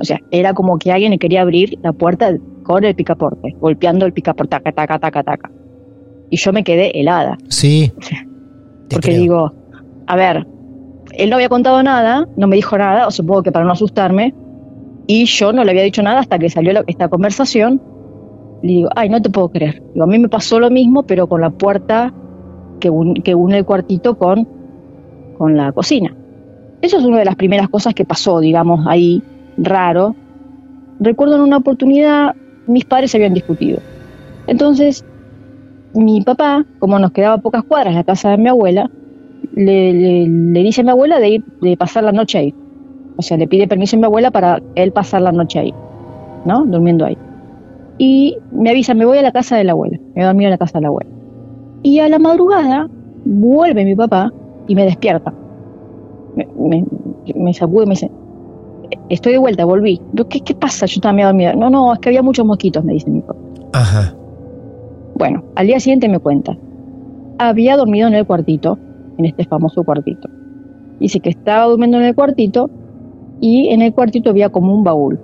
O 0.00 0.04
sea, 0.04 0.18
era 0.30 0.54
como 0.54 0.78
que 0.78 0.92
alguien 0.92 1.10
le 1.10 1.18
quería 1.18 1.42
abrir 1.42 1.78
la 1.82 1.92
puerta 1.92 2.34
con 2.62 2.84
el 2.84 2.94
picaporte, 2.94 3.54
golpeando 3.60 4.06
el 4.06 4.12
picaporte, 4.12 4.50
taca, 4.50 4.72
taca, 4.72 4.98
taca, 4.98 5.22
taca. 5.22 5.50
Y 6.30 6.36
yo 6.36 6.52
me 6.52 6.62
quedé 6.62 6.98
helada. 6.98 7.36
Sí. 7.48 7.92
Porque 8.90 9.08
creo. 9.10 9.20
digo, 9.20 9.52
a 10.06 10.16
ver, 10.16 10.46
él 11.18 11.30
no 11.30 11.36
había 11.36 11.48
contado 11.48 11.82
nada, 11.82 12.26
no 12.36 12.46
me 12.46 12.56
dijo 12.56 12.78
nada, 12.78 13.06
o 13.06 13.10
supongo 13.10 13.42
que 13.42 13.52
para 13.52 13.64
no 13.66 13.72
asustarme, 13.72 14.34
y 15.06 15.26
yo 15.26 15.52
no 15.52 15.64
le 15.64 15.70
había 15.72 15.82
dicho 15.82 16.02
nada 16.02 16.20
hasta 16.20 16.38
que 16.38 16.50
salió 16.50 16.72
la- 16.72 16.84
esta 16.86 17.08
conversación. 17.08 17.82
Le 18.62 18.68
digo, 18.72 18.88
ay, 18.96 19.08
no 19.08 19.20
te 19.22 19.30
puedo 19.30 19.48
creer. 19.50 19.82
Digo, 19.94 20.04
a 20.04 20.08
mí 20.08 20.18
me 20.18 20.28
pasó 20.28 20.60
lo 20.60 20.70
mismo, 20.70 21.04
pero 21.04 21.26
con 21.28 21.40
la 21.40 21.50
puerta 21.50 22.12
que, 22.80 22.90
un- 22.90 23.14
que 23.14 23.34
une 23.34 23.58
el 23.58 23.64
cuartito 23.64 24.16
con, 24.16 24.48
con 25.38 25.56
la 25.56 25.72
cocina. 25.72 26.14
Eso 26.82 26.98
es 26.98 27.04
una 27.04 27.18
de 27.18 27.24
las 27.24 27.36
primeras 27.36 27.68
cosas 27.68 27.94
que 27.94 28.04
pasó, 28.04 28.40
digamos, 28.40 28.86
ahí, 28.88 29.24
raro. 29.56 30.16
Recuerdo 31.00 31.36
en 31.36 31.42
una 31.42 31.58
oportunidad, 31.58 32.34
mis 32.66 32.84
padres 32.84 33.10
se 33.10 33.16
habían 33.18 33.34
discutido. 33.34 33.80
Entonces, 34.46 35.04
mi 35.94 36.20
papá, 36.22 36.64
como 36.78 36.98
nos 36.98 37.12
quedaba 37.12 37.38
pocas 37.38 37.62
cuadras 37.66 37.94
la 37.94 38.04
casa 38.04 38.30
de 38.30 38.38
mi 38.38 38.48
abuela, 38.48 38.90
le, 39.54 39.92
le- 39.92 40.28
le 40.28 40.62
dice 40.62 40.80
a 40.80 40.84
mi 40.84 40.90
abuela 40.90 41.18
de 41.18 41.28
ir, 41.28 41.44
de 41.60 41.76
pasar 41.76 42.04
la 42.04 42.12
noche 42.12 42.38
ahí. 42.38 42.54
O 43.16 43.22
sea, 43.22 43.36
le 43.36 43.48
pide 43.48 43.66
permiso 43.66 43.96
a 43.96 43.98
mi 43.98 44.04
abuela 44.04 44.30
para 44.30 44.62
él 44.76 44.92
pasar 44.92 45.22
la 45.22 45.32
noche 45.32 45.58
ahí, 45.58 45.74
¿no? 46.44 46.64
Durmiendo 46.66 47.04
ahí. 47.04 47.16
Y 47.98 48.36
me 48.52 48.70
avisa, 48.70 48.94
me 48.94 49.04
voy 49.04 49.18
a 49.18 49.22
la 49.22 49.32
casa 49.32 49.56
de 49.56 49.64
la 49.64 49.72
abuela. 49.72 49.98
Me 49.98 50.14
voy 50.14 50.22
a 50.22 50.26
dormir 50.26 50.46
a 50.46 50.50
la 50.50 50.58
casa 50.58 50.78
de 50.78 50.82
la 50.82 50.88
abuela. 50.88 51.10
Y 51.82 51.98
a 51.98 52.08
la 52.08 52.18
madrugada 52.20 52.88
vuelve 53.24 53.84
mi 53.84 53.96
papá 53.96 54.32
y 54.68 54.74
me 54.76 54.84
despierta. 54.84 55.32
Me, 56.36 56.46
me, 56.56 56.84
me 57.34 57.52
sacude 57.54 57.84
y 57.84 57.86
me 57.86 57.90
dice, 57.94 58.10
estoy 59.08 59.32
de 59.32 59.38
vuelta, 59.38 59.64
volví. 59.64 60.00
Yo, 60.12 60.28
¿Qué, 60.28 60.40
¿Qué 60.40 60.54
pasa? 60.54 60.86
Yo 60.86 60.94
estaba 60.98 61.12
medio 61.12 61.26
dormida. 61.28 61.54
No, 61.54 61.70
no, 61.70 61.92
es 61.92 61.98
que 61.98 62.10
había 62.10 62.22
muchos 62.22 62.46
mosquitos, 62.46 62.84
me 62.84 62.92
dice 62.92 63.10
mi 63.10 63.20
papá. 63.22 63.40
Ajá. 63.72 64.14
Bueno, 65.16 65.42
al 65.56 65.66
día 65.66 65.80
siguiente 65.80 66.08
me 66.08 66.20
cuenta. 66.20 66.56
Había 67.38 67.76
dormido 67.76 68.06
en 68.06 68.14
el 68.14 68.24
cuartito, 68.26 68.78
en 69.18 69.26
este 69.26 69.44
famoso 69.44 69.84
cuartito. 69.84 70.28
Dice 71.00 71.20
que 71.20 71.30
estaba 71.30 71.66
durmiendo 71.66 71.98
en 71.98 72.04
el 72.04 72.14
cuartito 72.14 72.70
y 73.40 73.68
en 73.68 73.82
el 73.82 73.92
cuartito 73.92 74.30
había 74.30 74.48
como 74.48 74.74
un 74.74 74.82
baúl, 74.82 75.20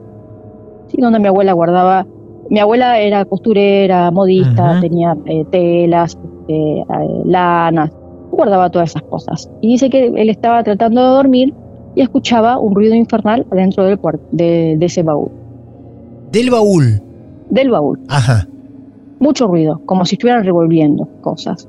¿sí? 0.89 1.01
donde 1.01 1.19
mi 1.19 1.29
abuela 1.29 1.53
guardaba. 1.53 2.07
Mi 2.51 2.61
abuela 2.61 2.99
era 3.01 3.25
costurera, 3.25 4.11
modista, 4.11 4.79
tenía 4.81 5.17
eh, 5.25 5.47
telas, 5.51 6.19
este, 6.45 6.81
eh, 6.81 6.85
lanas, 7.25 7.91
guardaba 8.31 8.71
todas 8.71 8.91
esas 8.91 9.03
cosas. 9.03 9.51
Y 9.61 9.69
dice 9.69 9.89
que 9.89 10.09
él 10.09 10.29
estaba 10.29 10.63
tratando 10.63 11.01
de 11.01 11.09
dormir 11.09 11.55
y 11.95 12.03
escuchaba 12.03 12.59
un 12.59 12.75
ruido 12.75 12.95
infernal 12.95 13.47
adentro 13.51 13.85
del 13.85 13.99
de, 14.33 14.77
de 14.79 14.87
ese 14.87 15.03
baúl. 15.03 15.31
Del 16.33 16.51
baúl. 16.51 17.01
Del 17.49 17.71
baúl. 17.71 18.01
Ajá. 18.09 18.47
Mucho 19.21 19.47
ruido, 19.47 19.81
como 19.87 20.05
si 20.05 20.17
estuvieran 20.17 20.45
revolviendo 20.45 21.09
cosas. 21.21 21.69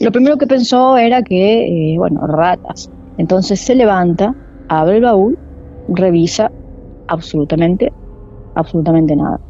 Lo 0.00 0.12
primero 0.12 0.38
que 0.38 0.46
pensó 0.46 0.96
era 0.96 1.22
que, 1.22 1.94
eh, 1.94 1.98
bueno, 1.98 2.26
ratas. 2.26 2.90
Entonces 3.18 3.60
se 3.60 3.74
levanta, 3.74 4.34
abre 4.68 4.96
el 4.96 5.02
baúl, 5.02 5.38
revisa 5.88 6.50
absolutamente, 7.08 7.92
absolutamente 8.54 9.16
nada. 9.16 9.40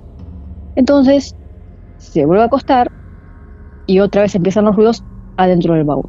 Entonces 0.77 1.37
se 1.99 2.25
vuelve 2.25 2.43
a 2.43 2.47
acostar 2.47 2.91
y 3.87 4.01
otra 4.01 4.23
vez 4.23 4.35
empiezan 4.35 4.65
los 4.65 4.77
ruidos 4.77 5.05
adentro 5.37 5.75
del 5.75 5.85
baúl. 5.85 6.09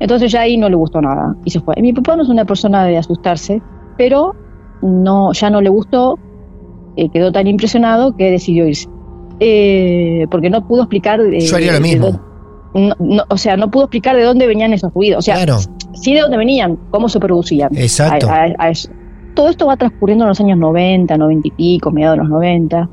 Entonces 0.00 0.30
ya 0.30 0.42
ahí 0.42 0.56
no 0.56 0.68
le 0.68 0.76
gustó 0.76 1.00
nada 1.00 1.34
y 1.44 1.50
se 1.50 1.60
fue. 1.60 1.74
Mi 1.80 1.92
papá 1.92 2.16
no 2.16 2.22
es 2.22 2.28
una 2.28 2.44
persona 2.44 2.84
de 2.84 2.98
asustarse, 2.98 3.62
pero 3.96 4.34
no, 4.82 5.32
ya 5.32 5.50
no 5.50 5.60
le 5.60 5.70
gustó, 5.70 6.18
eh, 6.96 7.08
quedó 7.10 7.32
tan 7.32 7.46
impresionado 7.46 8.14
que 8.16 8.30
decidió 8.30 8.66
irse. 8.66 8.88
Eh, 9.40 10.26
porque 10.30 10.50
no 10.50 10.66
pudo 10.66 10.82
explicar. 10.82 11.20
eh, 11.20 11.40
Yo 11.40 11.56
haría 11.56 11.72
lo 11.72 11.80
mismo. 11.80 12.20
No- 12.74 12.94
no, 12.98 13.22
o 13.28 13.36
sea, 13.36 13.56
no 13.56 13.70
pudo 13.70 13.84
explicar 13.84 14.16
de 14.16 14.22
dónde 14.24 14.46
venían 14.46 14.72
esos 14.72 14.92
ruidos. 14.92 15.18
O 15.18 15.22
sea, 15.22 15.36
Claro. 15.36 15.58
sí 15.94 16.12
de 16.14 16.20
dónde 16.20 16.36
venían, 16.36 16.78
cómo 16.90 17.08
se 17.08 17.20
producían. 17.20 17.70
Exacto. 17.76 18.28
A- 18.28 18.44
a- 18.44 18.54
a 18.58 18.68
eso. 18.70 18.90
Todo 19.34 19.48
esto 19.48 19.66
va 19.66 19.76
transcurriendo 19.76 20.24
en 20.24 20.28
los 20.28 20.40
años 20.40 20.58
90, 20.58 21.16
90 21.16 21.48
y 21.48 21.50
pico, 21.52 21.90
mediados 21.90 22.16
de 22.18 22.22
los 22.22 22.30
90. 22.30 22.88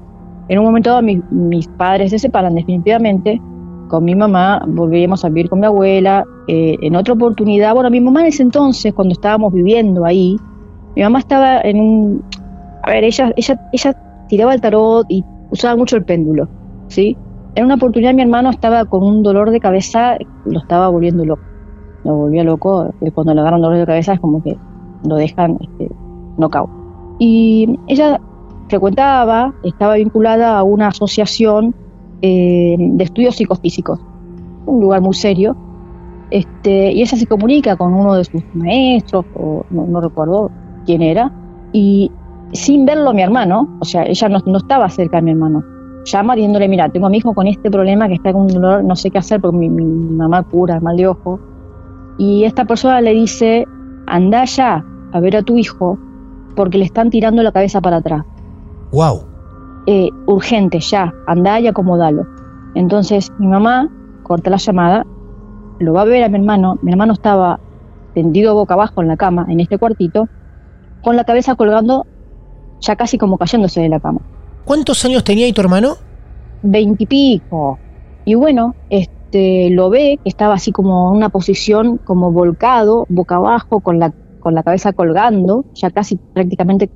En 0.48 0.60
un 0.60 0.66
momento 0.66 0.90
dado, 0.90 1.02
mis, 1.02 1.20
mis 1.32 1.68
padres 1.68 2.10
se 2.12 2.20
separan 2.20 2.56
definitivamente. 2.56 3.40
Con 3.90 4.04
mi 4.06 4.16
mamá 4.16 4.64
volvíamos 4.68 5.24
a 5.26 5.28
vivir 5.30 5.50
con 5.50 5.60
mi 5.60 5.66
abuela. 5.68 6.24
Eh, 6.48 6.78
en 6.82 6.96
otra 6.96 7.14
oportunidad, 7.14 7.74
bueno, 7.76 7.90
mi 7.90 8.00
mamá 8.02 8.22
en 8.22 8.28
ese 8.28 8.42
entonces, 8.44 8.94
cuando 8.94 9.12
estábamos 9.14 9.54
viviendo 9.54 10.04
ahí, 10.06 10.36
mi 10.96 11.04
mamá 11.04 11.20
estaba 11.20 11.62
en 11.62 11.80
un... 11.80 12.24
A 12.84 12.90
ver, 12.92 13.04
ella, 13.04 13.32
ella, 13.36 13.70
ella 13.72 14.26
tiraba 14.28 14.54
el 14.54 14.62
tarot 14.62 15.06
y 15.10 15.24
usaba 15.52 15.76
mucho 15.76 15.96
el 15.98 16.04
péndulo, 16.04 16.48
¿sí? 16.88 17.16
En 17.56 17.66
una 17.66 17.76
oportunidad 17.76 18.14
mi 18.14 18.22
hermano 18.22 18.50
estaba 18.50 18.86
con 18.86 19.04
un 19.04 19.24
dolor 19.24 19.52
de 19.52 19.60
cabeza, 19.60 20.18
lo 20.46 20.60
estaba 20.60 20.88
volviendo 20.88 21.26
loco. 21.26 21.44
Lo 22.04 22.16
volvía 22.16 22.44
loco. 22.44 22.94
eh, 23.02 23.12
Cuando 23.12 23.34
le 23.34 23.42
agarran 23.42 23.62
dolor 23.62 23.78
de 23.78 23.86
cabeza 23.86 24.14
es 24.14 24.20
como 24.20 24.42
que 24.42 24.58
lo 25.06 25.16
dejan 25.16 25.58
este, 25.60 25.94
knockout. 26.38 26.70
Y 27.20 27.78
ella 27.88 28.20
frecuentaba, 28.70 29.54
estaba 29.64 29.96
vinculada 29.96 30.58
a 30.58 30.64
una 30.64 30.88
asociación 30.88 31.76
eh, 32.22 32.78
de 32.80 33.04
estudios 33.04 33.36
psicofísicos, 33.36 34.00
un 34.66 34.82
lugar 34.82 35.02
muy 35.02 35.14
serio. 35.14 35.56
Este, 36.30 36.94
y 36.94 37.02
ella 37.02 37.18
se 37.18 37.28
comunica 37.28 37.76
con 37.76 37.94
uno 37.94 38.14
de 38.14 38.24
sus 38.24 38.42
maestros, 38.54 39.26
o 39.36 39.66
no, 39.70 39.86
no 39.86 40.00
recuerdo 40.00 40.50
quién 40.86 41.02
era, 41.02 41.30
y 41.74 42.10
sin 42.54 42.86
verlo 42.86 43.14
mi 43.14 43.22
hermano, 43.22 43.68
o 43.82 43.86
sea, 43.86 44.04
ella 44.04 44.30
no, 44.30 44.40
no 44.46 44.58
estaba 44.58 44.88
cerca 44.90 45.18
de 45.18 45.24
mi 45.24 45.32
hermano, 45.32 45.62
llama 46.06 46.36
diciéndole, 46.36 46.68
mira, 46.68 46.90
tengo 46.90 47.08
a 47.08 47.10
mi 47.10 47.18
hijo 47.18 47.34
con 47.34 47.48
este 47.48 47.70
problema 47.72 48.08
que 48.08 48.16
está 48.16 48.34
con 48.34 48.44
un 48.44 48.48
dolor, 48.48 48.84
no 48.84 48.96
sé 48.96 49.12
qué 49.12 49.18
hacer 49.20 49.40
porque 49.42 49.58
mi, 49.58 49.70
mi- 49.70 49.84
mi 49.86 50.16
mamá 50.16 50.44
cura 50.44 50.80
mal 50.80 50.96
de 50.98 51.08
ojo. 51.08 51.40
Y 52.18 52.44
esta 52.44 52.66
persona 52.66 53.02
le 53.02 53.14
dice, 53.14 53.66
anda 54.08 54.44
ya 54.46 54.84
a 55.14 55.20
ver 55.20 55.38
a 55.38 55.42
tu 55.44 55.58
hijo 55.58 55.98
porque 56.56 56.78
le 56.78 56.86
están 56.86 57.10
tirando 57.10 57.42
la 57.44 57.52
cabeza 57.52 57.82
para 57.82 57.98
atrás. 57.98 58.24
Wow. 58.92 59.22
Eh, 59.88 60.10
urgente, 60.28 60.80
ya, 60.80 61.14
anda 61.28 61.60
y 61.60 61.68
acomodalo. 61.68 62.24
Entonces 62.76 63.30
mi 63.40 63.48
mamá 63.48 63.90
corta 64.24 64.50
la 64.50 64.58
llamada, 64.58 65.04
lo 65.80 65.94
va 65.94 66.02
a 66.02 66.06
ver 66.06 66.24
a 66.24 66.30
mi 66.30 66.36
hermano, 66.36 66.78
mi 66.82 66.92
hermano 66.92 67.14
estaba 67.14 67.60
tendido 68.14 68.54
boca 68.54 68.74
abajo 68.76 69.02
en 69.02 69.08
la 69.08 69.18
cama, 69.18 69.46
en 69.50 69.60
este 69.60 69.78
cuartito, 69.78 70.28
con 71.02 71.16
la 71.16 71.24
cabeza 71.24 71.56
colgando, 71.56 72.06
ya 72.82 72.96
casi 72.96 73.18
como 73.18 73.38
cayéndose 73.38 73.82
de 73.82 73.90
la 73.90 74.00
cama. 74.00 74.20
¿Cuántos 74.66 75.04
años 75.06 75.24
tenía 75.24 75.46
ahí 75.46 75.54
tu 75.54 75.62
hermano? 75.62 75.96
veintipico. 76.64 77.80
Y 78.26 78.36
bueno, 78.36 78.76
este 78.90 79.70
lo 79.72 79.90
ve 79.90 80.20
que 80.24 80.30
estaba 80.30 80.54
así 80.56 80.72
como 80.72 81.10
en 81.12 81.18
una 81.18 81.30
posición 81.30 81.98
como 81.98 82.32
volcado, 82.32 83.06
boca 83.10 83.36
abajo, 83.38 83.80
con 83.80 84.00
la, 84.00 84.14
con 84.40 84.54
la 84.56 84.64
cabeza 84.64 84.94
colgando, 84.94 85.66
ya 85.74 85.90
casi 85.90 86.18
prácticamente 86.34 86.90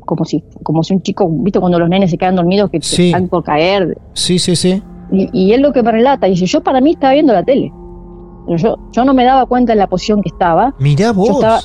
como 0.00 0.24
si, 0.24 0.42
como 0.64 0.82
si 0.82 0.94
un 0.94 1.02
chico, 1.02 1.28
viste 1.30 1.60
cuando 1.60 1.78
los 1.78 1.88
nenes 1.88 2.10
se 2.10 2.18
quedan 2.18 2.34
dormidos 2.36 2.70
que 2.70 2.80
Sí. 2.82 3.06
están 3.06 3.28
por 3.28 3.44
caer. 3.44 3.96
Sí, 4.14 4.38
sí, 4.38 4.56
sí. 4.56 4.82
Y, 5.12 5.28
y 5.32 5.52
él 5.52 5.62
lo 5.62 5.72
que 5.72 5.82
me 5.82 5.92
relata, 5.92 6.26
dice, 6.26 6.46
yo 6.46 6.62
para 6.62 6.80
mí 6.80 6.92
estaba 6.92 7.12
viendo 7.12 7.32
la 7.32 7.44
tele. 7.44 7.70
Yo, 8.48 8.76
yo 8.90 9.04
no 9.04 9.14
me 9.14 9.24
daba 9.24 9.46
cuenta 9.46 9.72
de 9.72 9.78
la 9.78 9.86
posición 9.86 10.20
que 10.22 10.30
estaba. 10.30 10.74
Mirá 10.80 11.12
vos. 11.12 11.28
Yo 11.28 11.34
estaba, 11.34 11.60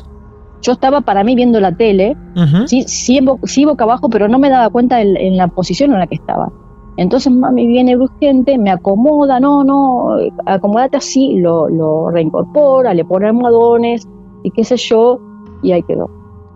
yo 0.61 0.71
estaba 0.73 1.01
para 1.01 1.23
mí 1.23 1.35
viendo 1.35 1.59
la 1.59 1.71
tele, 1.75 2.15
Ujú. 2.35 2.67
sí, 2.67 2.83
sí, 2.83 3.19
bo- 3.21 3.39
sí 3.43 3.65
boca 3.65 3.83
abajo, 3.83 4.09
pero 4.09 4.27
no 4.27 4.39
me 4.39 4.49
daba 4.49 4.69
cuenta 4.69 5.01
en, 5.01 5.15
en 5.17 5.37
la 5.37 5.47
posición 5.47 5.93
en 5.93 5.99
la 5.99 6.07
que 6.07 6.15
estaba. 6.15 6.51
Entonces 6.97 7.31
mami 7.31 7.67
viene 7.67 7.95
urgente, 7.95 8.57
me 8.57 8.71
acomoda, 8.71 9.39
no, 9.39 9.63
no, 9.63 10.15
acomódate 10.47 10.97
así, 10.97 11.37
lo, 11.37 11.69
lo 11.69 12.09
reincorpora, 12.09 12.93
le 12.95 13.05
pone 13.05 13.27
almohadones 13.27 14.07
y 14.43 14.49
qué 14.51 14.63
sé 14.63 14.77
yo, 14.77 15.19
y 15.61 15.71
ahí 15.73 15.83
quedó. 15.83 16.09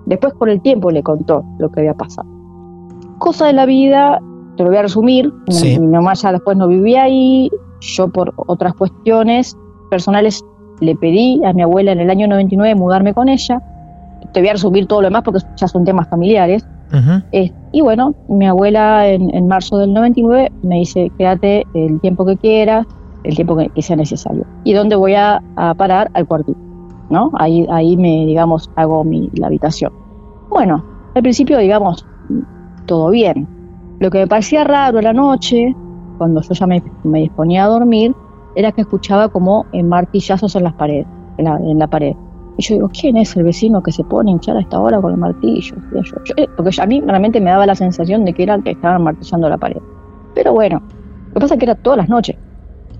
Después 0.08 0.34
con 0.34 0.50
el 0.50 0.60
tiempo 0.62 0.90
le 0.90 1.04
contó 1.04 1.44
lo 1.60 1.70
que 1.70 1.82
había 1.82 1.94
pasado. 1.94 2.28
Cosa 3.20 3.46
de 3.46 3.54
la 3.54 3.68
vida, 3.68 4.20
te 4.58 4.64
lo 4.64 4.70
voy 4.70 4.80
a 4.80 4.82
resumir, 4.82 5.32
mi- 5.48 5.54
Sí. 5.54 5.80
mi 5.80 5.88
mamá 5.88 6.14
ya 6.16 6.32
después 6.32 6.58
no 6.58 6.68
vivía 6.68 7.04
ahí, 7.04 7.52
yo 7.82 8.08
por 8.08 8.34
otras 8.36 8.74
cuestiones 8.74 9.56
personales 9.92 10.44
le 10.80 10.96
pedí 10.96 11.40
a 11.46 11.54
mi 11.54 11.62
abuela 11.62 11.92
en 11.92 12.00
el 12.00 12.10
año 12.10 12.28
99 12.28 12.74
mudarme 12.76 13.14
con 13.14 13.30
ella. 13.30 13.62
Te 14.34 14.40
voy 14.40 14.50
a 14.50 14.54
resumir 14.54 14.88
todo 14.88 15.02
lo 15.02 15.08
demás 15.08 15.24
porque 15.24 15.40
ya 15.56 15.68
son 15.68 15.84
temas 15.84 16.08
familiares. 16.08 16.66
Ujú. 16.90 17.24
Eh, 17.32 17.52
y 17.72 17.82
bueno, 17.82 18.14
mi 18.28 18.46
abuela 18.48 19.08
en, 19.08 19.34
en 19.34 19.48
marzo 19.48 19.78
del 19.78 19.94
99 19.94 20.52
me 20.64 20.76
dice, 20.80 21.12
quédate 21.18 21.66
el 21.74 22.00
tiempo 22.02 22.26
que 22.26 22.38
quieras, 22.38 22.86
el 23.24 23.36
tiempo 23.36 23.56
que, 23.56 23.70
que 23.70 23.82
sea 23.82 23.96
necesario. 23.96 24.46
¿Y 24.64 24.74
dónde 24.74 24.96
voy 24.96 25.16
a, 25.16 25.42
a 25.56 25.74
parar? 25.74 26.12
Al 26.14 26.28
cuartito, 26.28 26.60
¿no? 27.10 27.32
Ahí, 27.36 27.66
ahí 27.70 27.96
me, 27.98 28.26
digamos, 28.26 28.70
hago 28.76 29.04
mi, 29.04 29.30
la 29.36 29.48
habitación. 29.48 29.92
Bueno, 30.50 30.84
al 31.16 31.22
principio, 31.22 31.58
digamos, 31.58 32.06
todo 32.86 33.10
bien. 33.10 33.48
Lo 34.00 34.10
que 34.10 34.20
me 34.20 34.28
parecía 34.28 34.64
raro 34.64 35.00
a 35.00 35.02
la 35.02 35.14
noche, 35.14 35.76
cuando 36.18 36.42
yo 36.42 36.54
ya 36.54 36.68
me, 36.68 36.84
me 37.04 37.20
disponía 37.20 37.66
a 37.66 37.68
dormir, 37.68 38.14
era 38.56 38.72
que 38.72 38.82
escuchaba 38.82 39.30
como 39.30 39.66
martillazos 39.84 40.56
en 40.56 40.64
las 40.64 40.74
paredes, 40.74 41.08
en 41.38 41.46
la, 41.46 41.56
en 41.58 41.80
la 41.80 41.88
pared. 41.88 42.16
Y 42.58 42.64
yo 42.64 42.76
digo, 42.76 42.90
¿quién 42.90 43.18
es 43.18 43.36
el 43.38 43.44
vecino 43.44 43.82
que 43.82 43.92
se 43.92 44.04
pone 44.04 44.32
a 44.32 44.34
hinchar 44.34 44.58
a 44.58 44.62
esta 44.62 44.80
hora 44.80 45.02
con 45.02 45.12
el 45.14 45.18
martillo? 45.18 45.78
Yo- 45.92 46.02
yo- 46.24 46.34
eh, 46.38 46.48
porque 46.56 46.72
a 46.82 46.86
mí 46.86 47.02
realmente 47.06 47.42
me 47.42 47.50
daba 47.50 47.66
la 47.66 47.76
sensación 47.76 48.24
de 48.26 48.34
que 48.34 48.44
era 48.44 48.56
el 48.56 48.64
que 48.64 48.72
estaban 48.72 49.04
martillando 49.04 49.50
la 49.50 49.58
pared. 49.58 49.78
Pero 50.34 50.54
bueno, 50.54 50.80
lo 51.32 51.40
que 51.40 51.42
pasa 51.42 51.56
es 51.56 51.60
que 51.60 51.66
era 51.66 51.76
todas 51.76 51.98
las 51.98 52.10
noches. 52.10 52.36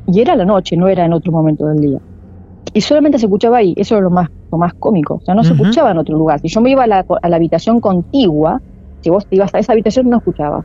Y 0.08 0.20
era 0.22 0.36
la 0.36 0.46
noche, 0.46 0.76
no 0.78 0.88
era 0.88 1.06
en 1.06 1.14
otro 1.14 1.32
momento 1.32 1.66
del 1.68 1.78
día. 1.80 2.00
Y 2.74 2.82
solamente 2.82 3.20
se 3.20 3.26
escuchaba 3.26 3.58
ahí, 3.58 3.74
eso 3.78 3.96
era 3.96 4.04
lo 4.04 4.10
más, 4.12 4.30
lo 4.52 4.58
más 4.58 4.74
cómico. 4.80 5.16
O 5.16 5.22
sea, 5.22 5.36
no 5.36 5.44
se 5.44 5.54
escuchaba 5.62 5.92
en 5.92 5.98
otro 5.98 6.18
lugar. 6.18 6.40
Si 6.40 6.48
yo 6.48 6.62
me 6.62 6.72
iba 6.72 6.84
a 6.84 6.88
la, 6.88 7.06
a 7.22 7.30
la 7.30 7.36
habitación 7.36 7.80
contigua, 7.82 8.60
si 9.04 9.10
vos 9.10 9.28
te 9.28 9.36
ibas 9.36 9.54
a 9.54 9.60
esa 9.60 9.74
habitación 9.74 10.10
no 10.10 10.18
escuchaba. 10.18 10.64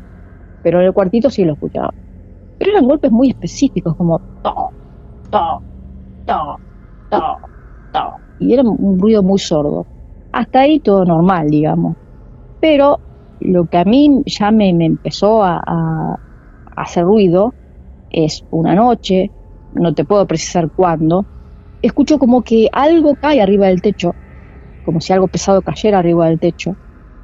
Pero 0.62 0.81
en 0.81 0.87
el 0.87 0.92
cuartito 0.92 1.31
sí 1.31 1.44
lo 1.44 1.55
escuchaba. 1.55 1.90
Pero 2.59 2.72
eran 2.72 2.87
golpes 2.87 3.11
muy 3.12 3.31
específicos, 3.31 3.94
como 3.96 4.20
to, 4.42 4.70
to, 5.31 5.62
to, 6.27 6.57
to. 7.11 7.45
Y 8.38 8.53
era 8.55 8.62
un 8.64 8.99
ruido 8.99 9.22
muy 9.22 9.38
sordo. 9.38 9.87
Hasta 10.33 10.61
ahí 10.62 10.81
todo 10.81 11.05
normal, 11.05 11.49
digamos. 11.49 11.96
Pero 12.61 13.01
lo 13.40 13.66
que 13.66 13.79
a 13.79 13.85
mí 13.85 14.22
ya 14.27 14.51
me, 14.51 14.72
me 14.75 14.87
empezó 14.87 15.42
a, 15.44 15.61
a- 15.66 16.16
hacer 16.77 17.05
ruido 17.05 17.55
es 18.11 18.44
una 18.51 18.75
noche, 18.75 19.33
no 19.72 19.94
te 19.94 20.05
puedo 20.07 20.27
precisar 20.27 20.70
cuándo, 20.75 21.27
escucho 21.83 22.18
como 22.18 22.42
que 22.44 22.68
algo 22.72 23.16
cae 23.16 23.40
arriba 23.42 23.68
del 23.68 23.83
techo, 23.83 24.16
como 24.83 25.01
si 25.01 25.12
algo 25.12 25.29
pesado 25.29 25.62
cayera 25.62 25.99
arriba 26.01 26.29
del 26.29 26.40
techo, 26.40 26.77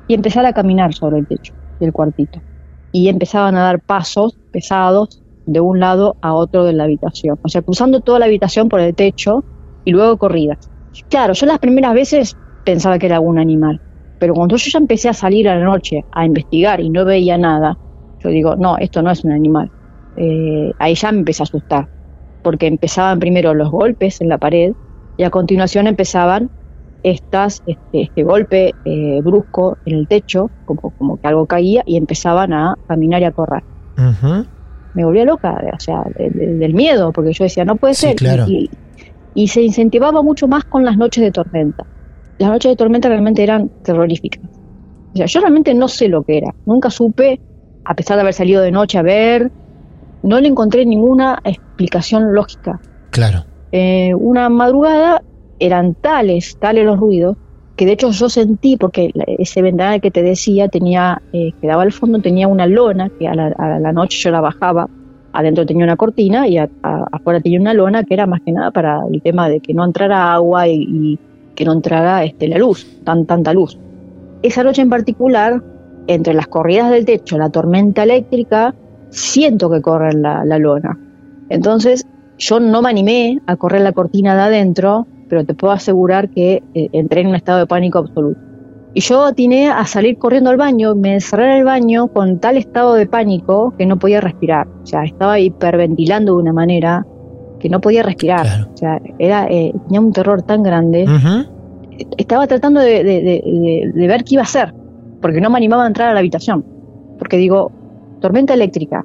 y 0.09 0.15
empezara 0.15 0.51
a 0.51 0.55
caminar 0.55 0.95
sobre 0.95 1.21
el 1.21 1.29
techo 1.29 1.55
del 1.81 1.93
cuartito. 1.93 2.43
Y 2.93 3.09
empezaban 3.11 3.57
a 3.57 3.63
dar 3.65 3.83
pasos 3.87 4.39
pesados 4.53 5.23
de 5.47 5.61
un 5.61 5.81
lado 5.81 6.17
a 6.23 6.35
otro 6.35 6.65
de 6.65 6.75
la 6.75 6.85
habitación, 6.87 7.39
o 7.43 7.51
sea, 7.51 7.63
cruzando 7.63 8.03
toda 8.03 8.21
la 8.21 8.27
habitación 8.27 8.71
por 8.71 8.81
el 8.81 8.97
techo 8.97 9.47
y 9.85 9.93
luego 9.93 10.19
corridas. 10.19 10.72
Claro, 11.09 11.33
yo 11.35 11.47
las 11.47 11.59
primeras 11.59 11.95
veces 11.95 12.37
pensaba 12.65 12.99
que 12.99 13.07
era 13.07 13.17
algún 13.17 13.39
animal, 13.39 13.81
pero 14.19 14.35
cuando 14.35 14.57
yo 14.57 14.71
ya 14.73 14.79
empecé 14.79 15.09
a 15.09 15.15
salir 15.15 15.49
a 15.49 15.57
la 15.59 15.65
noche 15.65 16.03
a 16.13 16.25
investigar 16.27 16.81
y 16.81 16.91
no 16.91 17.05
veía 17.05 17.39
nada, 17.39 17.75
yo 18.23 18.31
digo, 18.31 18.57
no, 18.57 18.77
esto 18.79 19.03
no 19.03 19.11
es 19.11 19.25
un 19.25 19.33
animal. 19.33 19.69
Eh, 20.17 20.73
ahí 20.79 20.95
ya 20.95 21.11
me 21.13 21.19
empecé 21.21 21.43
a 21.43 21.45
asustar, 21.45 21.87
porque 22.43 22.67
empezaban 22.67 23.19
primero 23.19 23.55
los 23.55 23.71
golpes 23.71 24.21
en 24.21 24.29
la 24.29 24.39
pared 24.39 24.73
y 25.17 25.23
a 25.25 25.31
continuación 25.31 25.87
empezaban 25.87 26.51
estas, 27.03 27.63
este, 27.67 28.03
este 28.03 28.23
golpe 28.23 28.75
eh, 28.85 29.21
brusco 29.23 29.79
en 29.85 29.97
el 29.99 30.07
techo, 30.07 30.53
como, 30.65 30.93
como 30.97 31.19
que 31.19 31.27
algo 31.29 31.47
caía, 31.47 31.83
y 31.85 31.97
empezaban 31.97 32.53
a 32.53 32.75
caminar 32.87 33.23
y 33.23 33.25
a 33.25 33.33
correr. 33.33 33.63
Ujú. 33.99 34.47
Me 34.95 35.05
volvía 35.05 35.25
loca, 35.25 35.59
o 35.73 35.81
sea, 35.81 36.03
de- 36.15 36.31
de- 36.31 36.55
del 36.55 36.75
miedo, 36.75 37.13
porque 37.13 37.33
yo 37.33 37.45
decía, 37.45 37.65
no 37.65 37.77
puede 37.77 37.95
Sí, 37.95 38.07
ser. 38.07 38.17
claro. 38.17 38.45
Y, 38.47 38.71
y 39.35 39.49
se 39.49 39.63
incentivaba 39.63 40.23
mucho 40.23 40.49
más 40.49 40.65
con 40.65 40.85
las 40.85 40.97
noches 40.97 41.25
de 41.25 41.31
tormenta. 41.31 41.85
Las 42.39 42.51
noches 42.51 42.73
de 42.73 42.77
tormenta 42.77 43.09
realmente 43.09 43.43
eran 43.43 43.71
terroríficas. 43.83 44.43
O 45.15 45.17
sea, 45.17 45.27
yo 45.27 45.41
realmente 45.41 45.75
no 45.75 45.89
sé 45.89 46.09
lo 46.09 46.23
que 46.23 46.39
era, 46.39 46.55
nunca 46.67 46.91
supe 46.91 47.41
a 47.85 47.95
pesar 47.95 48.17
de 48.17 48.23
haber 48.23 48.35
salido 48.35 48.63
de 48.63 48.71
noche 48.71 48.99
a 48.99 49.03
ver, 49.03 49.51
no 50.23 50.41
le 50.41 50.49
encontré 50.49 50.87
ninguna 50.87 51.39
explicación 51.45 52.35
lógica. 52.35 52.81
Claro. 53.11 53.45
Eh, 53.73 54.15
una 54.15 54.49
madrugada 54.49 55.23
eran 55.59 55.95
tales, 55.95 56.57
tales 56.59 56.85
los 56.85 56.99
ruidos, 56.99 57.37
que 57.77 57.87
de 57.87 57.93
hecho 57.93 58.11
yo 58.11 58.29
sentí, 58.29 58.77
porque 58.77 59.11
ese 59.39 59.63
ventanal 59.63 60.01
que 60.01 60.11
te 60.11 60.23
decía 60.23 60.69
tenía, 60.69 61.23
eh, 61.33 61.53
que 61.61 61.67
daba 61.67 61.83
al 61.83 61.93
fondo, 61.93 62.21
tenía 62.21 62.47
una 62.49 62.67
lona, 62.67 63.11
que 63.19 63.27
a 63.27 63.35
la, 63.35 63.47
a 63.59 63.79
la 63.79 63.93
noche 63.93 64.19
yo 64.19 64.31
la 64.31 64.41
bajaba, 64.41 64.89
adentro 65.33 65.67
tenía 65.67 65.85
una 65.85 65.97
cortina 65.97 66.47
y 66.47 66.59
afuera 66.59 67.41
tenía 67.41 67.61
una 67.61 67.75
lona 67.75 68.05
que 68.05 68.15
era 68.15 68.27
más 68.27 68.41
que 68.43 68.53
nada 68.53 68.71
para 68.71 69.01
el 69.11 69.23
tema 69.23 69.49
de 69.49 69.61
que 69.61 69.75
no 69.75 69.85
entrara 69.85 70.33
agua 70.33 70.69
y, 70.69 71.19
que 71.55 71.65
no 71.65 71.73
entrara 71.73 72.25
este, 72.25 72.49
la 72.49 72.59
luz, 72.59 72.87
tan, 73.05 73.27
tanta 73.27 73.53
luz. 73.53 73.79
Esa 74.43 74.65
noche 74.65 74.83
en 74.83 74.91
particular, 74.91 75.63
entre 76.07 76.35
las 76.35 76.47
corridas 76.47 76.91
del 76.91 77.05
techo, 77.05 77.37
la 77.39 77.51
tormenta 77.51 78.05
eléctrica, 78.05 78.75
siento 79.11 79.71
que 79.71 79.83
corre 79.83 80.15
la, 80.15 80.45
la 80.45 80.59
lona. 80.59 80.99
Entonces 81.51 82.07
yo 82.39 82.59
no 82.59 82.83
me 82.83 82.91
animé 82.91 83.41
a 83.47 83.57
correr 83.57 83.83
la 83.83 83.93
cortina 83.93 84.35
de 84.35 84.43
adentro, 84.43 85.07
pero 85.29 85.45
te 85.45 85.55
puedo 85.55 85.73
asegurar 85.73 86.31
que 86.31 86.63
eh, 86.75 86.89
entré 86.93 87.21
en 87.21 87.29
un 87.29 87.35
estado 87.35 87.59
de 87.59 87.67
pánico 87.67 87.99
absoluto. 87.99 88.41
Y 88.95 89.01
yo 89.01 89.25
atiné 89.25 89.71
a 89.71 89.87
salir 89.87 90.19
corriendo 90.19 90.51
al 90.51 90.59
baño, 90.59 90.95
me 90.95 91.15
encerré 91.15 91.47
en 91.53 91.59
el 91.59 91.65
baño 91.65 92.09
con 92.09 92.39
tal 92.41 92.57
estado 92.59 92.95
de 92.95 93.07
pánico 93.07 93.73
que 93.79 93.87
no 93.87 93.99
podía 93.99 94.21
respirar. 94.21 94.69
O 94.83 94.87
sea, 94.87 95.05
estaba 95.05 95.39
hiperventilando 95.41 96.35
de 96.37 96.43
una 96.43 96.53
manera 96.53 97.07
que 97.59 97.69
no 97.71 97.81
podía 97.81 98.03
respirar. 98.03 98.43
Claro. 98.43 98.69
O 98.73 98.77
sea, 98.77 99.01
era, 99.19 99.47
eh, 99.47 99.73
tenía 99.87 100.01
un 100.01 100.13
terror 100.13 100.43
tan 100.43 100.63
grande. 100.63 101.07
Estaba 102.19 102.47
tratando 102.47 102.81
de- 102.81 103.05
de- 103.05 103.93
de 103.95 104.07
ver 104.09 104.25
qué 104.25 104.35
iba 104.35 104.43
a 104.43 104.45
hacer, 104.45 104.75
porque 105.21 105.41
no 105.41 105.49
me 105.51 105.57
animaba 105.59 105.85
a 105.85 105.87
entrar 105.87 106.09
a 106.11 106.13
la 106.15 106.19
habitación. 106.21 106.65
Porque 107.19 107.37
digo, 107.37 107.71
tormenta 108.21 108.53
eléctrica, 108.55 109.05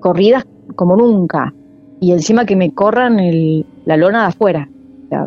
corridas 0.00 0.44
como 0.74 0.96
nunca, 0.96 1.54
y 2.00 2.12
encima 2.12 2.44
que 2.44 2.56
me 2.56 2.72
corran 2.74 3.20
el- 3.20 3.64
la 3.84 3.96
lona 3.96 4.22
de 4.22 4.26
afuera. 4.28 4.68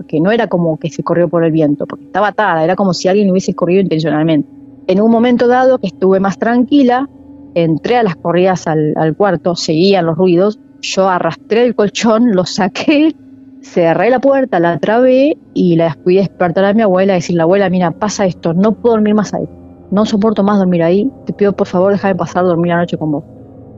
Que 0.07 0.19
no 0.19 0.31
era 0.31 0.47
como 0.47 0.77
que 0.77 0.89
se 0.89 1.03
corrió 1.03 1.27
por 1.27 1.43
el 1.43 1.51
viento, 1.51 1.85
porque 1.85 2.05
estaba 2.05 2.29
atada, 2.29 2.63
era 2.63 2.75
como 2.75 2.93
si 2.93 3.07
alguien 3.07 3.29
hubiese 3.31 3.53
corrido 3.53 3.81
intencionalmente. 3.81 4.49
En 4.87 5.01
un 5.01 5.11
momento 5.11 5.47
dado 5.47 5.79
que 5.79 5.87
estuve 5.87 6.19
más 6.19 6.37
tranquila, 6.37 7.09
entré 7.55 7.97
a 7.97 8.03
las 8.03 8.15
corridas 8.15 8.67
al, 8.67 8.93
al 8.95 9.15
cuarto, 9.15 9.55
seguían 9.55 10.05
los 10.05 10.17
ruidos, 10.17 10.59
yo 10.81 11.09
arrastré 11.09 11.65
el 11.65 11.75
colchón, 11.75 12.35
lo 12.35 12.45
saqué, 12.45 13.15
cerré 13.61 14.09
la 14.09 14.19
puerta, 14.19 14.59
la 14.59 14.77
trabé 14.79 15.37
y 15.53 15.75
la 15.75 15.95
fui 16.03 16.17
a 16.17 16.21
despertar 16.21 16.65
a 16.65 16.73
mi 16.73 16.81
abuela 16.81 17.13
y 17.13 17.17
decirle, 17.17 17.41
abuela, 17.41 17.69
mira, 17.69 17.91
pasa 17.91 18.25
esto, 18.25 18.53
no 18.53 18.73
puedo 18.73 18.95
dormir 18.95 19.15
más 19.15 19.33
ahí, 19.33 19.47
no 19.91 20.05
soporto 20.05 20.43
más 20.43 20.59
dormir 20.59 20.83
ahí, 20.83 21.11
te 21.25 21.33
pido 21.33 21.53
por 21.53 21.67
favor 21.67 21.91
déjame 21.91 22.15
pasar 22.15 22.43
a 22.43 22.47
dormir 22.47 22.69
la 22.69 22.77
noche 22.77 22.97
con 22.97 23.11
vos. 23.11 23.23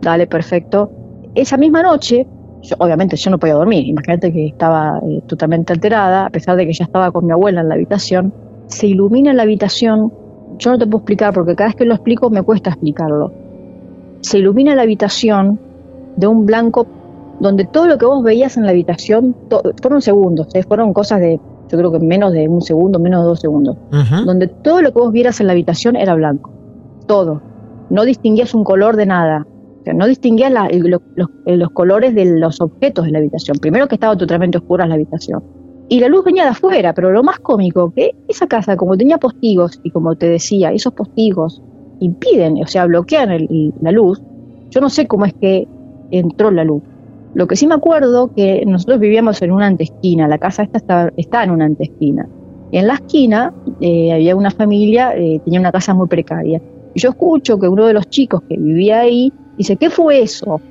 Dale, 0.01 0.27
perfecto. 0.27 0.91
Esa 1.35 1.57
misma 1.57 1.81
noche, 1.83 2.27
yo- 2.67 2.75
obviamente 2.79 3.15
yo 3.15 3.31
no 3.31 3.37
podía 3.39 3.55
dormir, 3.55 3.85
imagínate 3.87 4.31
que 4.31 4.47
estaba 4.47 4.99
eh, 5.03 5.21
totalmente 5.27 5.73
alterada, 5.73 6.25
a 6.27 6.29
pesar 6.29 6.55
de 6.57 6.65
que 6.65 6.73
ya 6.73 6.85
estaba 6.85 7.11
con 7.11 7.25
mi 7.25 7.31
abuela 7.31 7.61
en 7.61 7.69
la 7.69 7.75
habitación, 7.75 8.33
se 8.67 8.87
ilumina 8.87 9.33
la 9.33 9.43
habitación, 9.43 10.11
yo 10.59 10.71
no 10.71 10.77
te 10.77 10.85
puedo 10.85 10.97
explicar 10.99 11.33
porque 11.33 11.55
cada 11.55 11.69
vez 11.69 11.75
que 11.75 11.85
lo 11.85 11.93
explico 11.93 12.29
me 12.29 12.41
cuesta 12.43 12.69
explicarlo. 12.71 13.31
Se 14.21 14.39
ilumina 14.39 14.75
la 14.75 14.81
habitación 14.81 15.59
de 16.15 16.27
un 16.27 16.45
blanco 16.45 16.85
donde 17.39 17.65
todo 17.65 17.87
lo 17.87 17.97
que 17.97 18.05
vos 18.05 18.23
veías 18.23 18.57
en 18.57 18.63
la 18.65 18.71
habitación, 18.71 19.35
fueron 19.81 20.01
segundos, 20.01 20.47
¿eh? 20.55 20.63
fueron 20.63 20.91
cosas 20.93 21.19
de, 21.19 21.39
yo 21.69 21.77
creo 21.77 21.91
que 21.91 21.99
menos 21.99 22.33
de 22.33 22.47
un 22.49 22.61
segundo, 22.61 22.97
menos 22.99 23.21
de 23.23 23.27
dos 23.27 23.39
segundos, 23.39 23.77
donde 24.25 24.47
todo 24.47 24.81
lo 24.81 24.91
que 24.91 24.99
vos 24.99 25.11
vieras 25.11 25.39
en 25.39 25.45
la 25.47 25.53
habitación 25.53 25.95
era 25.95 26.15
blanco, 26.15 26.49
todo. 27.05 27.41
No 27.91 28.03
distinguías 28.05 28.53
un 28.55 28.63
color 28.63 28.95
de 28.97 29.05
nada, 29.05 29.45
no 29.93 30.05
el- 30.69 30.79
lo- 31.15 31.29
los, 31.45 31.69
colores 31.71 32.13
de 32.15 32.25
los 32.39 32.59
objetos 32.61 33.05
de 33.05 33.11
la 33.11 33.19
habitación. 33.19 33.57
Primero 33.59 33.87
que 33.87 33.95
estaba 33.95 34.15
totalmente 34.17 34.57
oscura 34.57 34.85
la 34.87 34.95
habitación. 34.95 35.43
Y 35.89 35.99
la 35.99 36.09
luz 36.09 36.25
venía 36.25 36.43
de 36.43 36.49
afuera, 36.49 36.93
pero 36.93 37.11
lo 37.11 37.23
más 37.23 37.39
cómico, 37.39 37.93
que 37.95 38.11
esa 38.27 38.47
casa, 38.47 38.75
como 38.75 38.97
tenía 38.97 39.17
postigos, 39.17 39.79
y 39.83 39.91
como 39.91 40.15
te 40.15 40.27
decía, 40.27 40.71
esos 40.73 40.93
postigos 40.93 41.61
impiden, 41.99 42.61
o 42.61 42.67
sea, 42.67 42.85
bloquean 42.85 43.47
la 43.81 43.91
luz, 43.91 44.21
yo 44.69 44.81
no 44.81 44.89
sé 44.89 45.07
cómo 45.07 45.25
es 45.25 45.33
que 45.33 45.67
entró 46.11 46.51
la 46.51 46.63
luz. 46.65 46.83
Lo 47.33 47.47
que 47.47 47.55
sí 47.55 47.67
me 47.67 47.75
acuerdo 47.75 48.31
que 48.35 48.63
nosotros 48.65 48.99
vivíamos 48.99 49.41
en 49.41 49.51
una 49.51 49.67
antesquina, 49.67 50.27
la 50.27 50.37
casa 50.37 50.63
esta 50.63 50.77
está, 50.77 51.13
está 51.17 51.43
en 51.43 51.51
una 51.51 51.65
antesquina. 51.65 52.27
Y 52.71 52.77
en 52.79 52.87
la 52.87 52.95
esquina 52.95 53.53
eh, 53.79 54.11
había 54.11 54.35
una 54.35 54.51
familia, 54.51 55.13
eh, 55.15 55.39
tenía 55.45 55.59
una 55.59 55.71
casa 55.71 55.93
muy 55.93 56.07
precaria. 56.07 56.61
Y 56.93 56.99
yo 56.99 57.09
escucho 57.09 57.57
que 57.59 57.67
uno 57.69 57.85
de 57.85 57.93
los 57.93 58.09
chicos 58.09 58.41
que 58.49 58.57
vivía 58.57 58.99
ahí 59.01 59.31
dice, 59.57 59.75
¿qué 59.77 59.89
fue 59.89 60.21
eso? 60.21 60.61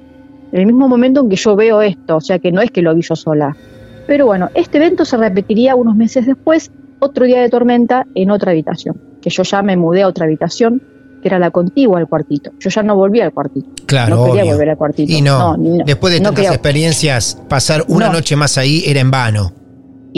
En 0.53 0.61
el 0.61 0.67
mismo 0.67 0.89
momento 0.89 1.21
en 1.21 1.29
que 1.29 1.37
yo 1.37 1.57
veo 1.57 1.83
esto, 1.83 2.17
o 2.17 2.21
sea 2.21 2.39
que 2.39 2.53
no 2.53 2.61
es 2.61 2.71
que 2.71 2.83
lo 2.83 2.95
vi 2.95 3.03
yo 3.03 3.17
sola. 3.17 3.57
Pero 4.07 4.27
bueno, 4.27 4.49
este 4.55 4.79
evento 4.79 5.05
se 5.05 5.17
repetiría 5.17 5.75
unos 5.75 5.97
meses 5.97 6.27
después, 6.27 6.71
otro 7.01 7.25
día 7.25 7.41
de 7.41 7.49
tormenta, 7.49 8.07
en 8.15 8.31
otra 8.31 8.53
habitación. 8.53 9.01
Que 9.21 9.31
yo 9.31 9.43
ya 9.43 9.63
me 9.63 9.77
mudé 9.77 10.03
a 10.03 10.09
otra 10.09 10.27
habitación, 10.27 10.81
que 11.21 11.29
era 11.29 11.39
la 11.41 11.51
contigua 11.51 11.99
al 11.99 12.07
cuartito. 12.09 12.53
Yo 12.61 12.71
ya 12.71 12.85
no 12.85 12.95
volví 12.95 13.21
al 13.21 13.33
cuartito. 13.33 13.69
Claro, 13.87 14.17
no 14.17 14.25
quería 14.27 14.43
obvio. 14.43 14.53
volver 14.53 14.71
al 14.71 14.77
cuartito. 14.77 15.13
Y 15.13 15.21
no, 15.23 15.57
después 15.85 16.13
de 16.15 16.21
no 16.21 16.27
tantas 16.29 16.35
quería- 16.45 16.55
experiencias, 16.55 17.43
pasar 17.49 17.85
una 17.89 18.07
No. 18.07 18.13
noche 18.13 18.37
más 18.37 18.57
ahí 18.59 18.85
era 18.87 19.01
en 19.01 19.11
vano. 19.11 19.53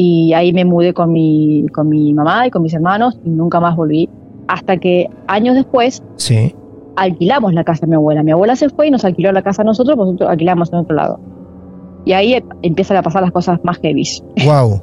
y 0.01 0.33
ahí 0.33 0.53
me 0.53 0.65
mudé 0.65 0.95
con 0.95 1.11
mi, 1.11 1.67
con 1.75 1.89
mi 1.89 2.15
mamá 2.15 2.47
y 2.47 2.51
con 2.51 2.63
mis 2.63 2.73
hermanos 2.73 3.19
y 3.25 3.31
nunca 3.31 3.59
más 3.59 3.75
volví. 3.75 4.09
Hasta 4.47 4.77
que 4.77 5.09
años 5.27 5.57
después 5.57 6.05
Sí. 6.15 6.55
Alquilamos 6.99 7.55
la 7.55 7.65
casa 7.65 7.83
de 7.83 7.89
mi 7.89 7.95
abuela. 7.95 8.23
Mi 8.23 8.33
abuela 8.33 8.57
se 8.57 8.69
fue 8.69 8.89
y 8.89 8.91
nos 8.91 9.05
alquiló 9.05 9.33
la 9.33 9.43
casa 9.43 9.63
a 9.63 9.65
nosotros, 9.65 9.97
pues 9.97 10.07
nosotros 10.07 10.31
alquilamos 10.31 10.73
en 10.73 10.79
otro 10.79 10.97
lado. 10.97 11.21
Y 12.05 12.13
ahí 12.13 12.35
em- 12.35 12.49
empiezan 12.63 12.97
a 12.97 13.03
pasar 13.03 13.23
las 13.23 13.33
cosas 13.33 13.59
más 13.65 13.79
heavy. 13.79 14.05
Wow. 14.45 14.81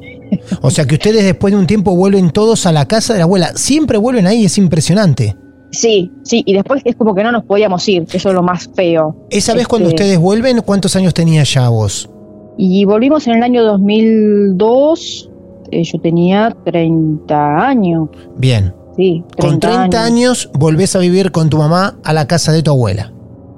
O 0.61 0.71
sea 0.71 0.85
que 0.85 0.95
ustedes 0.95 1.23
después 1.23 1.53
de 1.53 1.59
un 1.59 1.67
tiempo 1.67 1.95
vuelven 1.95 2.31
todos 2.31 2.65
a 2.65 2.71
la 2.71 2.87
casa 2.87 3.13
de 3.13 3.19
la 3.19 3.25
abuela. 3.25 3.51
Siempre 3.55 3.97
vuelven 3.97 4.25
ahí, 4.27 4.45
es 4.45 4.57
impresionante. 4.57 5.35
Sí, 5.71 6.11
sí, 6.23 6.41
y 6.45 6.53
después 6.53 6.81
es 6.85 6.95
como 6.95 7.13
que 7.13 7.23
no 7.23 7.31
nos 7.31 7.43
podíamos 7.43 7.87
ir, 7.89 8.05
que 8.05 8.17
eso 8.17 8.29
es 8.29 8.35
lo 8.35 8.43
más 8.43 8.69
feo. 8.75 9.27
Esa 9.29 9.53
vez 9.53 9.67
cuando 9.67 9.89
Este, 9.89 10.03
ustedes 10.03 10.19
vuelven, 10.19 10.61
¿cuántos 10.65 10.95
años 10.95 11.13
tenías 11.13 11.53
ya 11.53 11.69
vos? 11.69 12.09
Y 12.57 12.85
volvimos 12.85 13.27
en 13.27 13.35
el 13.35 13.43
año 13.43 13.63
2002, 13.63 15.29
eh, 15.71 15.83
yo 15.83 15.99
tenía 15.99 16.55
30 16.63 17.67
años, 17.67 18.09
Bien. 18.37 18.73
Sí, 18.95 19.23
30 19.37 19.47
Con 19.47 19.59
30 19.59 20.03
años 20.03 20.49
volvés 20.53 20.95
a 20.95 20.99
vivir 20.99 21.31
con 21.31 21.49
tu 21.49 21.57
mamá 21.57 21.95
a 22.03 22.13
la 22.13 22.27
casa 22.27 22.51
de 22.51 22.63
tu 22.63 22.71
abuela 22.71 23.11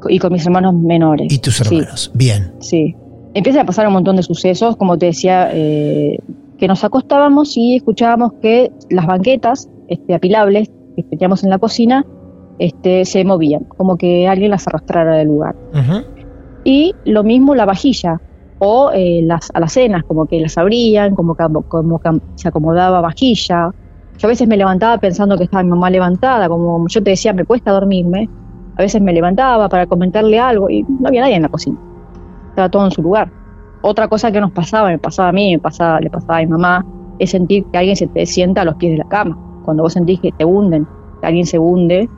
y 0.09 0.19
con 0.19 0.31
mis 0.31 0.45
hermanos 0.45 0.73
menores. 0.75 1.31
y 1.33 1.39
tus 1.39 1.57
Sí. 1.57 1.63
hermanos. 1.77 2.11
Bien. 2.13 2.53
Sí. 2.59 2.95
Empieza 3.33 3.61
a 3.61 3.65
pasar 3.65 3.87
un 3.87 3.93
montón 3.93 4.15
de 4.15 4.23
sucesos, 4.23 4.77
como 4.77 4.97
te 4.97 5.07
decía, 5.07 5.49
eh, 5.53 6.17
que 6.57 6.67
nos 6.67 6.83
acostábamos 6.83 7.55
y 7.57 7.75
escuchábamos 7.75 8.33
que 8.41 8.71
las 8.89 9.05
banquetas 9.05 9.67
este, 9.89 10.13
apilables 10.15 10.69
que 10.95 11.03
teníamos 11.03 11.43
en 11.43 11.49
la 11.49 11.59
cocina 11.59 12.05
este, 12.59 13.05
se 13.05 13.23
movían, 13.25 13.65
como 13.65 13.97
que 13.97 14.27
alguien 14.27 14.49
las 14.51 14.67
arrastrara 14.67 15.15
del 15.17 15.27
lugar. 15.27 15.55
Y 16.63 16.95
lo 17.05 17.23
mismo 17.23 17.53
la 17.55 17.65
vajilla 17.65 18.19
o 18.59 18.91
eh, 18.93 19.21
las 19.23 19.49
alacenas, 19.53 20.03
como 20.03 20.25
que 20.25 20.39
las 20.39 20.57
abrían, 20.57 21.15
como 21.15 21.35
que 21.35 21.43
como 21.67 21.99
que 21.99 22.09
se 22.35 22.47
acomodaba 22.47 23.01
vajilla. 23.01 23.71
Yo 24.17 24.27
a 24.27 24.29
veces 24.29 24.47
me 24.47 24.57
levantaba 24.57 24.97
pensando 24.97 25.37
que 25.37 25.43
estaba 25.43 25.63
mi 25.63 25.69
mamá 25.69 25.89
levantada, 25.89 26.49
como 26.49 26.87
yo 26.87 27.03
te 27.03 27.11
decía, 27.11 27.33
me 27.33 27.45
cuesta 27.45 27.71
dormirme. 27.71 28.29
A 28.75 28.81
veces 28.81 29.01
me 29.01 29.13
levantaba 29.13 29.69
para 29.69 29.85
comentarle 29.87 30.39
algo 30.39 30.69
y 30.69 30.83
no 30.83 31.07
había 31.07 31.21
nadie 31.21 31.35
en 31.35 31.41
la 31.43 31.49
cocina. 31.49 31.77
Estaba 32.49 32.69
todo 32.69 32.85
en 32.85 32.91
su 32.91 33.01
lugar. 33.01 33.31
Otra 33.81 34.07
cosa 34.07 34.31
que 34.31 34.39
nos 34.41 34.51
pasaba, 34.51 34.89
me 34.89 34.97
pasaba 34.99 35.29
a 35.29 35.31
mí, 35.31 35.53
me 35.53 35.59
pasaba, 35.59 35.99
le 35.99 36.09
pasaba 36.09 36.37
a 36.37 36.41
mi 36.41 36.47
mamá, 36.47 36.85
es 37.19 37.31
sentir 37.31 37.65
que 37.71 37.77
alguien 37.77 37.95
se 37.95 38.07
te 38.07 38.25
sienta 38.25 38.61
a 38.61 38.65
los 38.65 38.75
pies 38.75 38.91
de 38.93 38.97
la 38.99 39.07
cama. 39.07 39.37
Cuando 39.63 39.83
vos 39.83 39.93
sentís 39.93 40.19
que 40.19 40.31
te 40.31 40.45
hunden, 40.45 40.87
que 41.21 41.27
alguien 41.27 41.45
se 41.45 41.59
hunde 41.59 42.09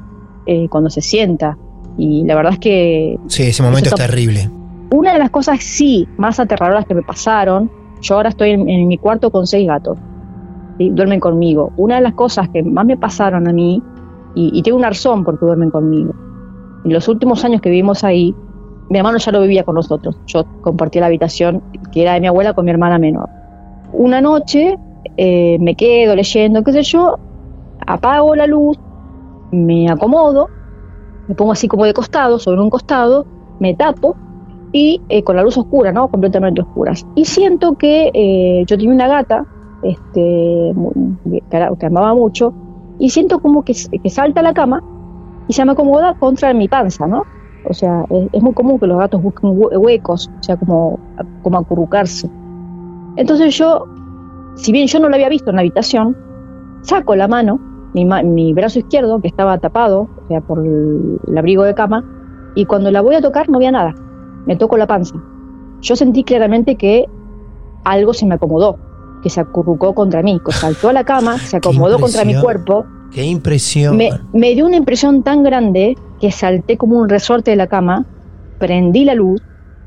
eh, 0.45 0.67
cuando 0.69 0.89
se 0.89 1.01
sienta. 1.01 1.57
Y 1.97 2.23
la 2.25 2.35
verdad 2.35 2.53
es 2.53 2.59
que 2.59 3.19
Sí, 3.27 3.43
ese 3.43 3.61
momento 3.63 3.89
es 3.89 3.95
terrible. 3.95 4.49
una 4.91 5.13
de 5.13 5.19
las 5.19 5.29
cosas 5.29 5.61
sí 5.61 6.07
más 6.17 6.39
aterradoras 6.39 6.85
que 6.85 6.93
me 6.95 7.01
pasaron, 7.03 7.69
yo 8.01 8.15
ahora 8.15 8.29
estoy 8.29 8.51
en, 8.51 8.69
en 8.69 8.87
mi 8.87 8.97
cuarto 8.97 9.31
con 9.31 9.45
seis 9.47 9.67
gatos, 9.67 9.97
duermen 10.79 11.19
conmigo. 11.19 11.71
Una 11.77 11.95
de 11.95 12.01
las 12.01 12.13
cosas 12.13 12.49
que 12.49 12.63
más 12.63 12.85
me 12.85 12.97
pasaron 12.97 13.47
a 13.47 13.53
mí, 13.53 13.83
y, 14.35 14.51
y 14.53 14.61
tengo 14.61 14.77
un 14.77 14.85
arzón 14.85 15.23
porque 15.23 15.45
duermen 15.45 15.71
conmigo, 15.71 16.13
en 16.85 16.93
los 16.93 17.07
últimos 17.07 17.43
años 17.43 17.61
que 17.61 17.69
vivimos 17.69 18.03
ahí, 18.03 18.33
mi 18.89 18.97
hermano 18.97 19.17
ya 19.17 19.31
lo 19.31 19.41
vivía 19.41 19.63
con 19.63 19.75
nosotros, 19.75 20.17
yo 20.25 20.45
compartía 20.61 21.01
la 21.01 21.07
habitación 21.07 21.61
que 21.91 22.01
era 22.01 22.13
de 22.13 22.21
mi 22.21 22.27
abuela 22.27 22.53
con 22.53 22.65
mi 22.65 22.71
hermana 22.71 22.97
menor. 22.97 23.29
Una 23.93 24.21
noche 24.21 24.77
eh, 25.17 25.57
me 25.59 25.75
quedo 25.75 26.15
leyendo, 26.15 26.63
qué 26.63 26.71
sé 26.71 26.83
yo, 26.83 27.17
apago 27.85 28.35
la 28.35 28.47
luz, 28.47 28.77
me 29.51 29.89
acomodo, 29.89 30.49
me 31.27 31.35
pongo 31.35 31.51
así 31.51 31.67
como 31.67 31.85
de 31.85 31.93
costado, 31.93 32.39
sobre 32.39 32.61
un 32.61 32.69
costado, 32.69 33.25
me 33.59 33.75
tapo 33.75 34.15
y 34.71 35.01
eh, 35.09 35.23
con 35.23 35.35
la 35.35 35.43
luz 35.43 35.57
oscura, 35.57 35.91
¿no? 35.91 36.07
Completamente 36.07 36.61
oscuras. 36.61 37.05
Y 37.15 37.25
siento 37.25 37.73
que 37.73 38.11
eh, 38.13 38.63
yo 38.65 38.77
tenía 38.77 38.93
una 38.93 39.07
gata, 39.07 39.45
este, 39.83 40.73
que, 41.51 41.85
amaba 41.85 42.13
mucho, 42.13 42.53
y 42.97 43.09
siento 43.09 43.39
como 43.39 43.63
que, 43.63 43.73
que 43.73 44.09
salta 44.09 44.41
a 44.41 44.43
la 44.43 44.53
cama 44.53 44.83
y 45.47 45.53
se 45.53 45.63
me 45.65 45.71
acomoda 45.71 46.15
contra 46.15 46.53
mi 46.53 46.67
panza, 46.67 47.07
¿no? 47.07 47.23
O 47.65 47.73
sea, 47.73 48.05
es, 48.09 48.29
es 48.33 48.41
muy 48.41 48.53
común 48.53 48.79
que 48.79 48.87
los 48.87 48.97
gatos 48.97 49.21
busquen 49.21 49.51
hue- 49.51 49.77
huecos, 49.77 50.29
o 50.39 50.43
sea, 50.43 50.57
como, 50.57 50.99
como 51.43 51.57
acurrucarse. 51.57 52.29
Entonces 53.15 53.57
yo, 53.57 53.85
si 54.55 54.71
bien 54.71 54.87
yo 54.87 54.99
no 54.99 55.09
lo 55.09 55.15
había 55.15 55.29
visto 55.29 55.49
en 55.49 55.55
la 55.57 55.61
habitación, 55.61 56.15
saco 56.81 57.15
la 57.15 57.27
mano, 57.27 57.59
mi, 57.93 58.05
mi 58.05 58.53
brazo 58.53 58.79
izquierdo, 58.79 59.19
que 59.21 59.27
estaba 59.27 59.57
tapado, 59.57 60.07
o 60.23 60.27
sea, 60.27 60.41
por 60.41 60.65
el, 60.65 61.19
el 61.27 61.37
abrigo 61.37 61.63
de 61.63 61.73
cama, 61.73 62.03
y 62.55 62.65
cuando 62.65 62.91
la 62.91 63.01
voy 63.01 63.15
a 63.15 63.21
tocar 63.21 63.49
no 63.49 63.57
había 63.57 63.71
nada. 63.71 63.93
Me 64.45 64.55
toco 64.55 64.77
la 64.77 64.87
panza. 64.87 65.15
Yo 65.81 65.95
sentí 65.95 66.23
claramente 66.23 66.75
que 66.75 67.07
algo 67.83 68.13
se 68.13 68.25
me 68.25 68.35
acomodó, 68.35 68.77
que 69.21 69.29
se 69.29 69.39
acurrucó 69.39 69.93
contra 69.93 70.21
mí, 70.21 70.39
que 70.45 70.51
saltó 70.51 70.89
a 70.89 70.93
la 70.93 71.03
cama, 71.03 71.37
se 71.37 71.57
acomodó 71.57 71.99
contra 71.99 72.23
mi 72.25 72.35
cuerpo. 72.35 72.85
Qué 73.11 73.23
impresión. 73.23 73.97
Me, 73.97 74.09
me 74.33 74.53
dio 74.53 74.65
una 74.65 74.75
impresión 74.75 75.23
tan 75.23 75.43
grande 75.43 75.95
que 76.19 76.31
salté 76.31 76.77
como 76.77 76.99
un 76.99 77.09
resorte 77.09 77.51
de 77.51 77.57
la 77.57 77.67
cama, 77.67 78.05
prendí 78.59 79.05
la 79.05 79.15
luz 79.15 79.41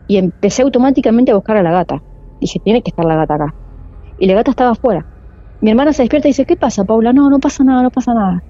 y 0.08 0.16
empecé 0.16 0.62
automáticamente 0.62 1.30
a 1.30 1.36
buscar 1.36 1.56
a 1.56 1.62
la 1.62 1.70
gata. 1.70 2.02
Dije, 2.40 2.58
tiene 2.64 2.82
que 2.82 2.90
estar 2.90 3.04
la 3.04 3.16
gata 3.16 3.34
acá. 3.34 3.54
Y 4.18 4.26
la 4.26 4.34
gata 4.34 4.50
estaba 4.50 4.70
afuera. 4.70 5.06
Mi 5.60 5.70
hermana 5.70 5.92
se 5.92 6.02
despierta 6.02 6.28
y 6.28 6.30
dice, 6.30 6.44
¿qué 6.44 6.56
pasa, 6.56 6.84
Paula? 6.84 7.12
No, 7.12 7.30
no 7.30 7.38
pasa 7.38 7.62
nada, 7.62 7.82
no 7.82 7.90
pasa 7.90 8.12
nada. 8.14 8.42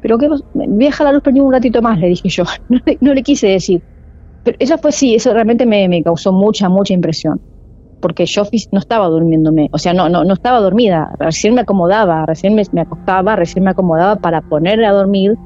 Pero 0.00 0.18
qué? 0.18 0.28
Deja 0.54 1.04
la 1.04 1.12
luz 1.12 1.22
prendida 1.22 1.44
un 1.44 1.52
ratito 1.52 1.82
más, 1.82 1.98
le 1.98 2.08
dije 2.08 2.28
yo. 2.28 2.44
No 2.68 2.80
le, 2.84 2.98
no 3.00 3.14
le 3.14 3.22
quise 3.22 3.48
decir. 3.48 3.82
Pero 4.42 4.56
eso 4.60 4.78
fue 4.78 4.92
sí, 4.92 5.14
eso 5.14 5.32
realmente 5.32 5.66
me, 5.66 5.88
me 5.88 6.02
causó 6.02 6.32
mucha, 6.32 6.68
mucha 6.68 6.92
impresión. 6.92 7.40
Porque 8.00 8.26
yo 8.26 8.42
no 8.72 8.78
estaba 8.78 9.08
durmiéndome, 9.08 9.68
o 9.72 9.78
sea, 9.78 9.94
no, 9.94 10.08
no, 10.08 10.24
no 10.24 10.34
estaba 10.34 10.60
dormida, 10.60 11.14
recién 11.18 11.54
me 11.54 11.62
acomodaba, 11.62 12.26
recién 12.26 12.54
me, 12.54 12.80
acostaba, 12.80 13.36
recién 13.36 13.64
me 13.64 13.70
acomodaba 13.70 14.16
para 14.16 14.42
ponerle 14.42 14.86
a 14.86 14.92
dormir, 14.92 15.36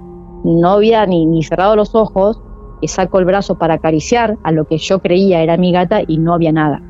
no 0.45 0.71
había 0.71 1.07
ni, 1.07 1.27
ni 1.27 1.43
cerrado 1.43 1.77
los 1.77 1.95
ojos, 1.95 2.41
y 2.81 2.89
saco 2.89 3.19
el 3.19 3.25
brazo 3.25 3.59
para 3.59 3.75
acariciar 3.75 4.39
a 4.45 4.53
lo 4.53 4.67
que 4.67 4.79
yo 4.79 5.01
creía 5.01 5.43
era 5.43 5.57
mi 5.57 5.73
gata 5.73 6.01
y 6.07 6.19
no 6.19 6.35
había 6.35 6.53
nada. 6.53 6.83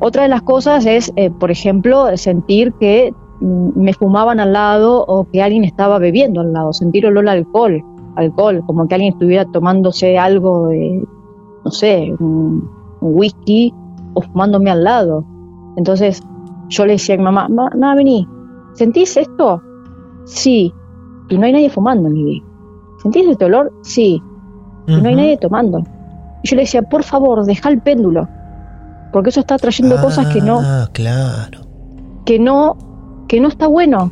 Otra 0.00 0.22
de 0.22 0.28
las 0.28 0.42
cosas 0.42 0.86
es, 0.86 1.12
eh, 1.16 1.30
por 1.30 1.50
ejemplo, 1.50 2.16
sentir 2.16 2.72
que 2.80 3.12
mm, 3.40 3.70
me 3.74 3.92
fumaban 3.92 4.40
al 4.40 4.52
lado 4.52 5.04
o 5.06 5.28
que 5.30 5.42
alguien 5.42 5.64
estaba 5.64 5.98
bebiendo 5.98 6.40
al 6.40 6.52
lado, 6.52 6.72
sentir 6.72 7.06
olor 7.06 7.28
a 7.28 7.32
alcohol, 7.32 7.84
alcohol, 8.16 8.62
como 8.66 8.88
que 8.88 8.94
alguien 8.94 9.12
estuviera 9.12 9.44
tomándose 9.46 10.18
algo 10.18 10.68
de, 10.68 11.04
no 11.64 11.70
sé, 11.70 12.14
un, 12.18 12.70
un 13.00 13.16
whisky 13.16 13.74
o 14.14 14.22
fumándome 14.22 14.70
al 14.70 14.84
lado. 14.84 15.24
Entonces 15.76 16.22
yo 16.68 16.86
le 16.86 16.92
decía 16.92 17.14
a 17.14 17.18
mi 17.18 17.24
mamá, 17.24 17.48
"Ma- 17.48 17.70
mamá, 17.70 17.94
vení, 17.94 18.26
¿sentís 18.74 19.16
esto? 19.16 19.62
Sí. 20.24 20.72
Y 21.28 21.38
no 21.38 21.46
hay 21.46 21.52
nadie 21.52 21.70
fumando, 21.70 22.08
Lili. 22.08 22.42
¿Sentís 23.02 23.26
este 23.28 23.44
olor? 23.44 23.72
Sí. 23.82 24.22
Y 24.86 24.96
no 25.00 25.08
hay 25.08 25.14
nadie 25.14 25.36
tomando. 25.36 25.78
Y 26.42 26.48
yo 26.48 26.56
le 26.56 26.62
decía, 26.62 26.82
por 26.82 27.02
favor, 27.04 27.44
deja 27.44 27.68
el 27.68 27.80
péndulo. 27.80 28.28
Porque 29.12 29.30
eso 29.30 29.40
está 29.40 29.56
trayendo 29.58 30.00
cosas 30.00 30.26
que 30.28 30.40
no, 30.40 30.60
Ah, 30.62 30.88
claro. 30.92 31.60
que 32.24 32.38
no, 32.38 32.76
que 33.28 33.40
no 33.40 33.48
está 33.48 33.66
bueno. 33.68 34.10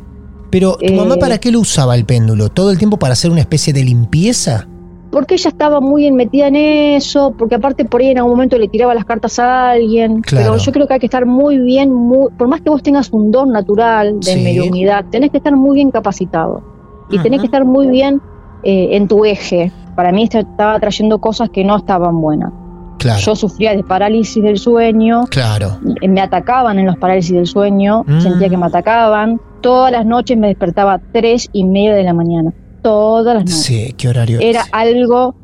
Pero, 0.51 0.77
¿tu 0.77 0.85
Eh, 0.85 0.95
mamá 0.97 1.15
para 1.17 1.37
qué 1.37 1.51
lo 1.51 1.59
usaba 1.59 1.95
el 1.95 2.05
péndulo? 2.05 2.49
¿Todo 2.49 2.71
el 2.71 2.77
tiempo 2.77 2.97
para 2.97 3.13
hacer 3.13 3.31
una 3.31 3.39
especie 3.41 3.71
de 3.73 3.83
limpieza? 3.83 4.67
Porque 5.11 5.35
ella 5.35 5.49
estaba 5.49 5.79
muy 5.81 6.05
en- 6.05 6.15
metida 6.15 6.47
en 6.47 6.55
eso, 6.55 7.33
porque 7.37 7.55
aparte 7.55 7.83
por 7.85 8.01
ahí 8.01 8.09
en 8.09 8.17
algún 8.19 8.33
momento 8.33 8.57
le 8.57 8.67
tiraba 8.67 8.93
las 8.93 9.05
cartas 9.05 9.39
a 9.39 9.71
alguien. 9.71 10.21
Claro. 10.21 10.51
Pero 10.53 10.57
yo 10.57 10.71
creo 10.71 10.87
que 10.87 10.93
hay 10.93 10.99
que 10.99 11.07
estar 11.07 11.25
muy 11.25 11.57
bien, 11.57 11.91
muy, 11.91 12.29
por 12.37 12.47
más 12.47 12.61
que 12.61 12.69
vos 12.69 12.83
tengas 12.83 13.09
un 13.11 13.31
don 13.31 13.51
natural 13.51 14.19
de 14.19 14.33
Sí. 14.33 14.41
mediunidad, 14.43 15.05
tenés 15.09 15.31
que 15.31 15.37
estar 15.37 15.55
muy 15.55 15.75
bien 15.75 15.89
capacitado. 15.91 16.61
Y 17.09 17.17
tenés 17.19 17.39
que 17.39 17.47
estar 17.47 17.65
muy 17.65 17.87
bien 17.87 18.21
eh, 18.63 18.89
en 18.97 19.07
tu 19.07 19.25
eje. 19.25 19.71
Para 19.95 20.11
mí 20.11 20.23
esto 20.23 20.39
estaba 20.39 20.79
trayendo 20.79 21.19
cosas 21.19 21.49
que 21.49 21.63
no 21.63 21.77
estaban 21.77 22.19
buenas. 22.21 22.51
Claro. 22.99 23.19
Yo 23.21 23.35
sufría 23.35 23.73
de 23.75 23.83
parálisis 23.83 24.43
del 24.43 24.57
sueño, 24.57 25.23
Claro. 25.31 25.77
me 26.07 26.19
atacaban 26.21 26.77
en 26.77 26.85
los 26.85 26.97
parálisis 26.97 27.33
del 27.33 27.47
sueño, 27.47 28.03
Mm. 28.05 28.19
sentía 28.19 28.49
que 28.49 28.57
me 28.57 28.65
atacaban. 28.65 29.39
Todas 29.61 29.91
las 29.93 30.05
noches 30.05 30.37
me 30.37 30.47
despertaba 30.47 30.95
a 30.95 30.99
tres 30.99 31.47
y 31.53 31.63
media 31.63 31.95
de 31.95 32.03
la 32.03 32.13
mañana. 32.13 32.51
Todas 32.81 33.35
las 33.35 33.43
noches. 33.45 33.61
Sí, 33.63 33.93
qué 33.97 34.09
horario. 34.09 34.39
Era 34.41 34.61
es? 34.61 34.69
algo. 34.71 35.35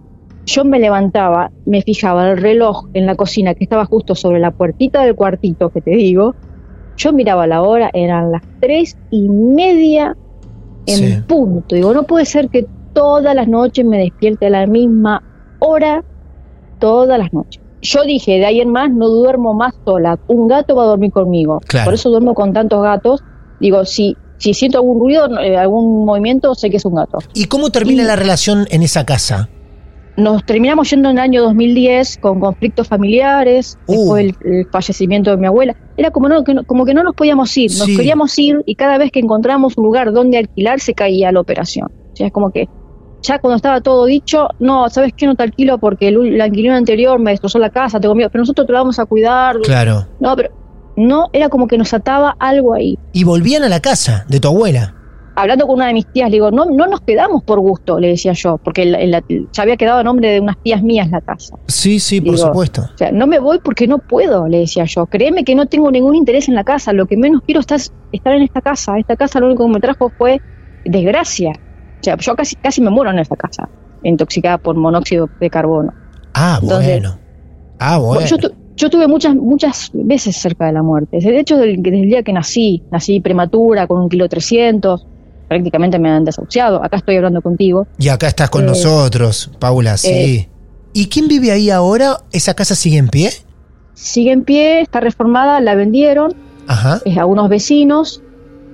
Yo 0.45 0.63
me 0.63 0.79
levantaba, 0.79 1.49
me 1.65 1.81
fijaba 1.81 2.29
el 2.29 2.37
reloj 2.37 2.85
en 2.93 3.07
la 3.07 3.15
cocina 3.15 3.55
que 3.55 3.63
estaba 3.63 3.85
justo 3.85 4.13
sobre 4.13 4.39
la 4.39 4.51
puertita 4.51 5.01
del 5.03 5.15
cuartito 5.15 5.69
que 5.69 5.81
te 5.81 5.91
digo. 5.91 6.35
Yo 6.97 7.13
miraba 7.13 7.47
la 7.47 7.63
hora, 7.63 7.89
eran 7.93 8.31
las 8.31 8.43
tres 8.61 8.95
y 9.09 9.27
media 9.27 10.15
en 10.85 10.95
Sí. 10.95 11.17
punto. 11.27 11.75
Digo, 11.75 11.93
no 11.95 12.03
puede 12.03 12.25
ser 12.25 12.49
que 12.49 12.67
todas 12.93 13.33
las 13.35 13.47
noches 13.47 13.83
me 13.85 13.97
despierte 13.97 14.45
a 14.45 14.49
la 14.51 14.67
misma 14.67 15.23
hora, 15.59 16.03
todas 16.79 17.17
las 17.17 17.33
noches. 17.33 17.61
Yo 17.81 18.03
dije, 18.03 18.33
de 18.37 18.45
ahí 18.45 18.61
en 18.61 18.69
más 18.69 18.91
no 18.91 19.07
duermo 19.09 19.53
más 19.55 19.73
sola. 19.83 20.19
Un 20.27 20.47
gato 20.47 20.75
va 20.75 20.83
a 20.83 20.87
dormir 20.87 21.11
conmigo. 21.11 21.59
Claro. 21.67 21.85
Por 21.85 21.93
eso 21.95 22.09
duermo 22.09 22.33
con 22.35 22.53
tantos 22.53 22.81
gatos. 22.83 23.23
Digo, 23.59 23.83
si, 23.85 24.15
si 24.37 24.53
siento 24.53 24.77
algún 24.79 24.99
ruido, 24.99 25.27
eh, 25.39 25.57
algún 25.57 26.05
movimiento, 26.05 26.53
sé 26.55 26.69
que 26.69 26.77
es 26.77 26.85
un 26.85 26.95
gato. 26.95 27.19
¿Y 27.33 27.45
cómo 27.45 27.69
termina 27.69 28.03
Y- 28.03 28.05
la 28.05 28.15
relación 28.15 28.65
en 28.69 28.83
esa 28.83 29.05
casa? 29.05 29.49
Nos 30.17 30.45
terminamos 30.45 30.89
yendo 30.89 31.09
en 31.09 31.17
el 31.17 31.23
año 31.23 31.41
2010 31.43 32.17
con 32.19 32.39
conflictos 32.39 32.87
familiares, 32.87 33.77
Uh. 33.87 33.91
después 33.91 34.25
el, 34.25 34.35
el 34.53 34.65
fallecimiento 34.71 35.31
de 35.31 35.37
mi 35.37 35.47
abuela. 35.47 35.75
Era 35.97 36.11
como, 36.11 36.29
no, 36.29 36.43
que 36.45 36.53
no- 36.53 36.63
como 36.63 36.85
que 36.85 36.93
no 36.93 37.03
nos 37.03 37.15
podíamos 37.15 37.55
ir, 37.57 37.69
nos 37.77 37.85
Sí. 37.87 37.97
queríamos 37.97 38.37
ir 38.39 38.61
y 38.65 38.75
cada 38.75 38.97
vez 38.97 39.11
que 39.11 39.19
encontramos 39.19 39.77
un 39.77 39.83
lugar 39.83 40.13
donde 40.13 40.37
alquilar 40.37 40.79
se 40.79 40.93
caía 40.93 41.31
la 41.33 41.41
operación. 41.41 41.87
O 42.13 42.15
sea, 42.15 42.27
es 42.27 42.33
como 42.33 42.49
que 42.51 42.69
ya 43.23 43.39
cuando 43.39 43.57
estaba 43.57 43.81
todo 43.81 44.05
dicho, 44.05 44.47
no, 44.59 44.87
¿sabes 44.89 45.11
qué? 45.17 45.25
No 45.25 45.35
te 45.35 45.43
alquilo 45.43 45.79
porque 45.79 46.07
el, 46.07 46.39
el 46.39 46.69
anterior 46.71 47.19
me 47.19 47.31
destrozó 47.31 47.59
la 47.59 47.69
casa, 47.71 47.99
tengo 47.99 48.15
miedo, 48.15 48.29
pero 48.31 48.43
nosotros 48.43 48.67
te 48.67 48.71
la 48.73 48.79
vamos 48.79 48.99
a 48.99 49.05
cuidar. 49.05 49.57
Claro. 49.63 50.05
No, 50.21 50.33
pero 50.37 50.49
no, 50.97 51.27
era 51.33 51.49
como 51.49 51.67
que 51.67 51.77
nos 51.77 51.93
ataba 51.93 52.35
algo 52.39 52.73
ahí. 52.73 52.97
Y 53.13 53.23
volvían 53.23 53.63
a 53.63 53.69
la 53.69 53.79
casa 53.79 54.25
de 54.29 54.39
tu 54.39 54.47
abuela. 54.47 54.93
hablando 55.37 55.67
con 55.67 55.75
una 55.75 55.87
de 55.87 55.93
mis 55.93 56.05
tías, 56.07 56.29
le 56.29 56.37
digo, 56.37 56.49
no, 56.49 56.63
no 56.63 56.87
nos 56.87 57.01
quedamos 57.01 57.43
por 57.43 57.59
gusto, 57.59 57.99
le 57.99 58.07
decía 58.07 58.31
yo, 58.31 58.57
porque 58.57 58.85
la- 58.85 59.05
la- 59.05 59.21
ya 59.51 59.63
había 59.63 59.75
quedado 59.75 59.99
a 59.99 60.03
nombre 60.05 60.31
de 60.31 60.39
unas 60.39 60.55
tías 60.63 60.81
mías 60.81 61.09
la 61.11 61.19
casa. 61.19 61.57
Sí, 61.67 61.99
sí, 61.99 62.21
por 62.21 62.35
Digo, 62.35 62.47
supuesto. 62.47 62.83
O 62.83 62.97
sea, 62.97 63.11
no 63.11 63.27
me 63.27 63.39
voy 63.39 63.59
porque 63.61 63.85
no 63.85 63.97
puedo, 63.97 64.47
le 64.47 64.59
decía 64.59 64.85
yo. 64.85 65.05
Créeme 65.07 65.43
que 65.43 65.53
no 65.53 65.65
tengo 65.65 65.91
ningún 65.91 66.15
interés 66.15 66.47
en 66.47 66.55
la 66.55 66.63
casa. 66.63 66.93
Lo 66.93 67.05
que 67.05 67.17
menos 67.17 67.41
quiero 67.45 67.59
es 67.59 67.91
estar 68.13 68.33
en 68.33 68.43
esta 68.43 68.61
casa. 68.61 68.97
Esta 68.97 69.17
casa 69.17 69.41
lo 69.41 69.47
único 69.47 69.65
que 69.65 69.73
me 69.73 69.79
trajo 69.81 70.09
fue 70.17 70.39
desgracia. 70.85 71.51
O 71.99 72.03
sea, 72.03 72.15
yo 72.17 72.35
casi, 72.37 72.55
casi 72.55 72.79
me 72.81 72.89
muero 72.89 73.11
en 73.11 73.19
esta 73.19 73.35
casa, 73.35 73.67
intoxicada 74.03 74.57
por 74.57 74.75
monóxido 74.77 75.29
de 75.41 75.49
carbono. 75.49 75.93
Ah, 76.33 76.59
Entonces- 76.61 76.91
bueno. 77.01 77.19
Ah, 77.79 77.97
bueno. 77.97 78.25
Yo, 78.25 78.37
yo 78.77 78.89
tuve 78.89 79.07
muchas, 79.07 79.35
muchas 79.35 79.89
veces 79.93 80.35
cerca 80.35 80.65
de 80.67 80.73
la 80.73 80.83
muerte. 80.83 81.17
De 81.19 81.39
hecho, 81.39 81.57
del- 81.57 81.81
desde 81.81 82.01
el 82.01 82.07
día 82.07 82.23
que 82.23 82.33
nací, 82.33 82.83
nací 82.91 83.19
prematura, 83.19 83.87
con 83.87 84.01
un 84.01 84.09
kilo 84.09 84.27
300, 84.27 85.05
prácticamente 85.47 85.97
me 85.99 86.09
han 86.09 86.25
desahuciado. 86.25 86.83
Acá 86.83 86.97
estoy 86.97 87.15
hablando 87.17 87.41
contigo. 87.41 87.87
Y 87.99 88.09
acá 88.09 88.27
estás 88.27 88.49
con 88.49 88.63
Eh, 88.63 88.67
nosotros, 88.67 89.51
Paula, 89.59 89.97
sí. 89.97 90.09
eh, 90.11 90.49
¿Y 90.93 91.07
quién 91.07 91.27
vive 91.27 91.51
ahí 91.51 91.69
ahora? 91.69 92.17
¿Esa 92.31 92.53
casa 92.53 92.73
sigue 92.75 92.97
en 92.97 93.09
pie? 93.09 93.29
Sigue 93.93 94.31
en 94.31 94.43
pie, 94.43 94.81
está 94.81 94.99
reformada, 95.01 95.59
la 95.61 95.75
vendieron 95.75 96.33
Ajá. 96.67 97.01
es 97.05 97.17
a 97.17 97.25
unos 97.25 97.47
vecinos, 97.49 98.21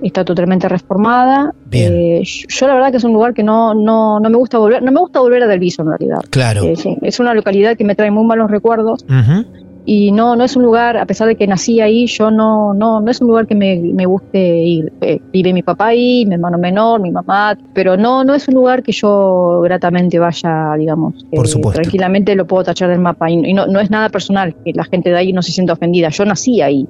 está 0.02 0.24
totalmente 0.24 0.68
reformada. 0.68 1.52
Bien. 1.66 1.92
Eh, 1.94 2.22
yo, 2.48 2.66
la 2.68 2.74
verdad 2.74 2.90
que 2.92 2.96
es 2.98 3.04
un 3.04 3.12
lugar 3.12 3.34
que 3.34 3.42
no, 3.42 3.74
no, 3.74 4.18
no 4.20 4.30
me 4.30 4.36
gusta 4.36 4.58
volver, 4.58 4.82
no 4.82 4.90
me 4.92 5.00
gusta 5.00 5.20
volver 5.20 5.42
a 5.42 5.46
Delviso 5.48 5.82
en 5.82 5.88
realidad. 5.88 6.18
Claro. 6.30 6.62
Sí, 6.76 6.96
es 7.02 7.20
una 7.20 7.34
localidad 7.34 7.76
que 7.76 7.84
me 7.84 7.94
trae 7.94 8.10
muy 8.10 8.24
malos 8.24 8.50
recuerdos 8.50 9.04
Ujú. 9.04 9.44
Y 9.84 10.12
no, 10.12 10.36
no 10.36 10.44
es 10.44 10.54
un 10.54 10.62
lugar, 10.62 10.96
a 10.96 11.06
pesar 11.06 11.26
de 11.26 11.34
que 11.34 11.46
nací 11.46 11.80
ahí, 11.80 12.06
yo 12.06 12.30
no, 12.30 12.72
no, 12.72 13.00
no 13.00 13.10
es 13.10 13.20
un 13.20 13.26
lugar 13.28 13.48
que 13.48 13.56
me, 13.56 13.76
me 13.78 14.06
guste 14.06 14.38
ir. 14.38 14.92
Eh, 15.00 15.20
vive 15.32 15.52
mi 15.52 15.62
papá 15.62 15.88
ahí, 15.88 16.24
mi 16.24 16.34
hermano 16.34 16.56
menor, 16.56 17.00
mi 17.00 17.10
mamá, 17.10 17.58
pero 17.74 17.96
no, 17.96 18.22
no 18.22 18.34
es 18.34 18.46
un 18.46 18.54
lugar 18.54 18.84
que 18.84 18.92
yo 18.92 19.60
gratamente 19.64 20.20
vaya, 20.20 20.74
digamos, 20.78 21.14
eh, 21.32 21.36
Por 21.36 21.48
supuesto. 21.48 21.82
tranquilamente 21.82 22.36
lo 22.36 22.46
puedo 22.46 22.62
tachar 22.62 22.90
del 22.90 23.00
mapa 23.00 23.28
y, 23.28 23.34
y 23.44 23.54
no, 23.54 23.66
no 23.66 23.80
es 23.80 23.90
nada 23.90 24.08
personal, 24.08 24.54
que 24.64 24.72
la 24.72 24.84
gente 24.84 25.10
de 25.10 25.16
ahí 25.16 25.32
no 25.32 25.42
se 25.42 25.50
sienta 25.50 25.72
ofendida. 25.72 26.10
Yo 26.10 26.24
nací 26.24 26.60
ahí 26.60 26.86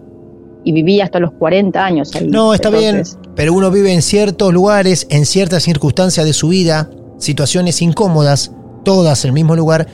y 0.62 0.72
viví 0.72 1.00
hasta 1.00 1.18
los 1.18 1.33
40 1.33 1.83
años 1.83 2.14
ahí. 2.14 2.28
No, 2.28 2.52
está 2.52 2.68
Entonces, 2.68 3.16
bien, 3.22 3.33
pero 3.35 3.55
uno 3.55 3.70
vive 3.70 3.94
en 3.94 4.02
ciertos 4.02 4.52
lugares, 4.52 5.07
en 5.09 5.24
ciertas 5.24 5.62
circunstancias 5.62 6.26
de 6.26 6.35
su 6.35 6.48
vida, 6.48 6.90
situaciones 7.16 7.81
incómodas, 7.81 8.55
todas 8.85 9.24
en 9.24 9.31
el 9.31 9.35
mismo 9.35 9.57
lugar, 9.57 9.87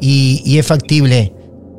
y, 0.00 0.42
y 0.44 0.58
es 0.58 0.66
factible 0.66 1.32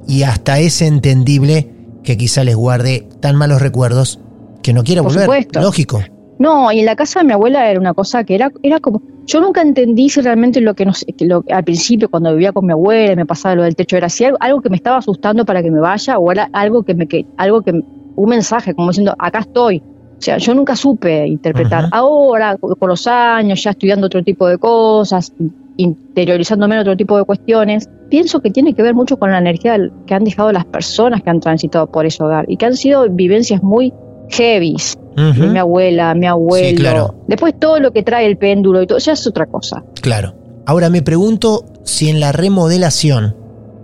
y 0.08 0.24
hasta 0.24 0.60
es 0.60 0.82
entendible 0.82 1.70
que 2.04 2.18
quizá 2.18 2.44
les 2.44 2.56
guarde 2.56 3.08
tan 3.20 3.36
malos 3.36 3.62
recuerdos 3.62 4.20
que 4.64 4.74
no 4.74 4.84
quiera 4.84 5.02
Por 5.02 5.12
volver. 5.12 5.26
supuesto. 5.26 5.62
Lógico. 5.62 6.02
No, 6.40 6.72
y 6.72 6.80
en 6.80 6.86
la 6.86 6.96
casa 6.96 7.20
de 7.20 7.26
mi 7.26 7.34
abuela 7.34 7.70
era 7.70 7.80
una 7.80 7.94
cosa 7.94 8.24
que 8.24 8.34
era, 8.34 8.52
era 8.64 8.80
como, 8.80 9.02
yo 9.28 9.40
nunca 9.40 9.62
entendí 9.62 10.10
si 10.10 10.22
realmente 10.22 10.60
lo 10.60 10.74
que 10.74 10.86
nos, 10.86 11.06
lo, 11.20 11.44
al 11.52 11.64
principio 11.64 12.10
cuando 12.10 12.32
vivía 12.34 12.52
con 12.52 12.66
mi 12.66 12.72
abuela 12.72 13.14
y 13.14 13.16
me 13.16 13.28
pasaba 13.28 13.54
lo 13.56 13.64
del 13.64 13.76
techo 13.76 13.96
era 13.96 14.10
si 14.10 14.26
algo, 14.26 14.38
algo 14.40 14.62
que 14.62 14.70
me 14.70 14.76
estaba 14.76 14.98
asustando 14.98 15.46
para 15.46 15.62
que 15.62 15.70
me 15.70 15.80
vaya 15.80 16.18
o 16.18 16.32
era 16.32 16.50
algo 16.54 16.82
que 16.82 16.96
me, 16.96 17.08
que, 17.08 17.28
algo 17.38 17.62
que, 17.62 17.80
un 18.16 18.30
mensaje 18.30 18.74
como 18.74 18.90
diciendo, 18.90 19.16
acá 19.20 19.40
estoy. 19.40 19.84
O 20.22 20.24
sea, 20.24 20.38
yo 20.38 20.54
nunca 20.54 20.76
supe 20.76 21.26
interpretar. 21.26 21.90
Ahora, 21.92 22.56
con 22.56 22.88
los 22.88 23.08
años, 23.08 23.64
ya 23.64 23.72
estudiando 23.72 24.06
otro 24.06 24.24
tipo 24.24 24.48
de 24.48 24.60
cosas, 24.60 25.34
interiorizándome 25.78 26.76
en 26.76 26.82
otro 26.82 26.96
tipo 26.96 27.18
de 27.18 27.24
cuestiones, 27.24 27.90
pienso 28.08 28.40
que 28.40 28.52
tiene 28.52 28.76
que 28.76 28.84
ver 28.84 28.94
mucho 28.94 29.18
con 29.18 29.32
la 29.32 29.40
energía 29.40 29.80
que 30.06 30.14
han 30.14 30.24
dejado 30.24 30.52
las 30.52 30.66
personas 30.66 31.24
que 31.24 31.32
han 31.32 31.40
transitado 31.40 31.88
por 31.88 32.06
ese 32.06 32.24
hogar 32.24 32.46
y 32.48 32.58
que 32.58 32.68
han 32.68 32.76
sido 32.76 33.10
vivencias 33.10 33.64
muy 33.64 33.92
heavy. 34.30 34.76
Mi 35.18 35.58
abuela, 35.58 36.14
mi 36.14 36.28
abuelo. 36.28 37.16
Después 37.28 37.56
todo 37.60 37.80
lo 37.80 37.92
que 37.92 38.04
trae 38.04 38.28
el 38.28 38.38
péndulo 38.38 38.84
y 38.84 38.86
todo, 38.86 39.00
ya 39.00 39.14
es 39.14 39.26
otra 39.26 39.48
cosa. 39.48 39.84
Claro. 40.02 40.36
Ahora 40.68 40.92
me 40.92 41.02
pregunto 41.02 41.66
si 41.84 42.10
en 42.10 42.20
la 42.20 42.32
remodelación 42.32 43.36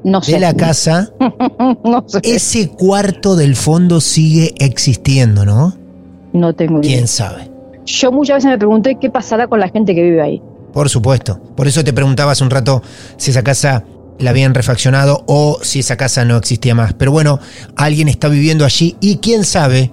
de 0.04 0.40
la 0.40 0.54
casa, 0.54 1.10
ese 2.22 2.70
cuarto 2.70 3.36
del 3.36 3.56
fondo 3.56 4.02
sigue 4.02 4.54
existiendo, 4.60 5.44
¿no? 5.44 5.87
No 6.34 6.54
tengo 6.54 6.80
idea. 6.80 6.96
¿Quién 6.96 7.08
sabe? 7.08 7.52
Yo 7.86 8.12
muchas 8.12 8.38
veces 8.38 8.52
me 8.52 8.58
pregunté 8.58 8.98
qué 9.00 9.10
pasará 9.10 9.48
con 9.48 9.60
la 9.60 9.70
gente 9.70 9.96
que 9.96 10.04
vive 10.04 10.22
ahí. 10.22 10.42
Por 10.74 10.90
supuesto. 10.90 11.42
Por 11.56 11.68
eso 11.68 11.84
te 11.84 11.94
preguntaba 11.94 12.34
hace 12.34 12.44
un 12.44 12.50
rato 12.50 12.82
si 13.18 13.32
esa 13.32 13.44
casa 13.44 13.86
la 14.20 14.32
habían 14.32 14.54
refaccionado 14.54 15.24
o 15.28 15.60
si 15.62 15.80
esa 15.80 15.96
casa 15.96 16.26
no 16.26 16.38
existía 16.38 16.76
más. 16.76 16.94
Pero 16.94 17.12
bueno, 17.12 17.40
alguien 17.76 18.08
está 18.08 18.28
viviendo 18.28 18.66
allí 18.66 18.98
y 19.00 19.18
quién 19.18 19.44
sabe 19.44 19.92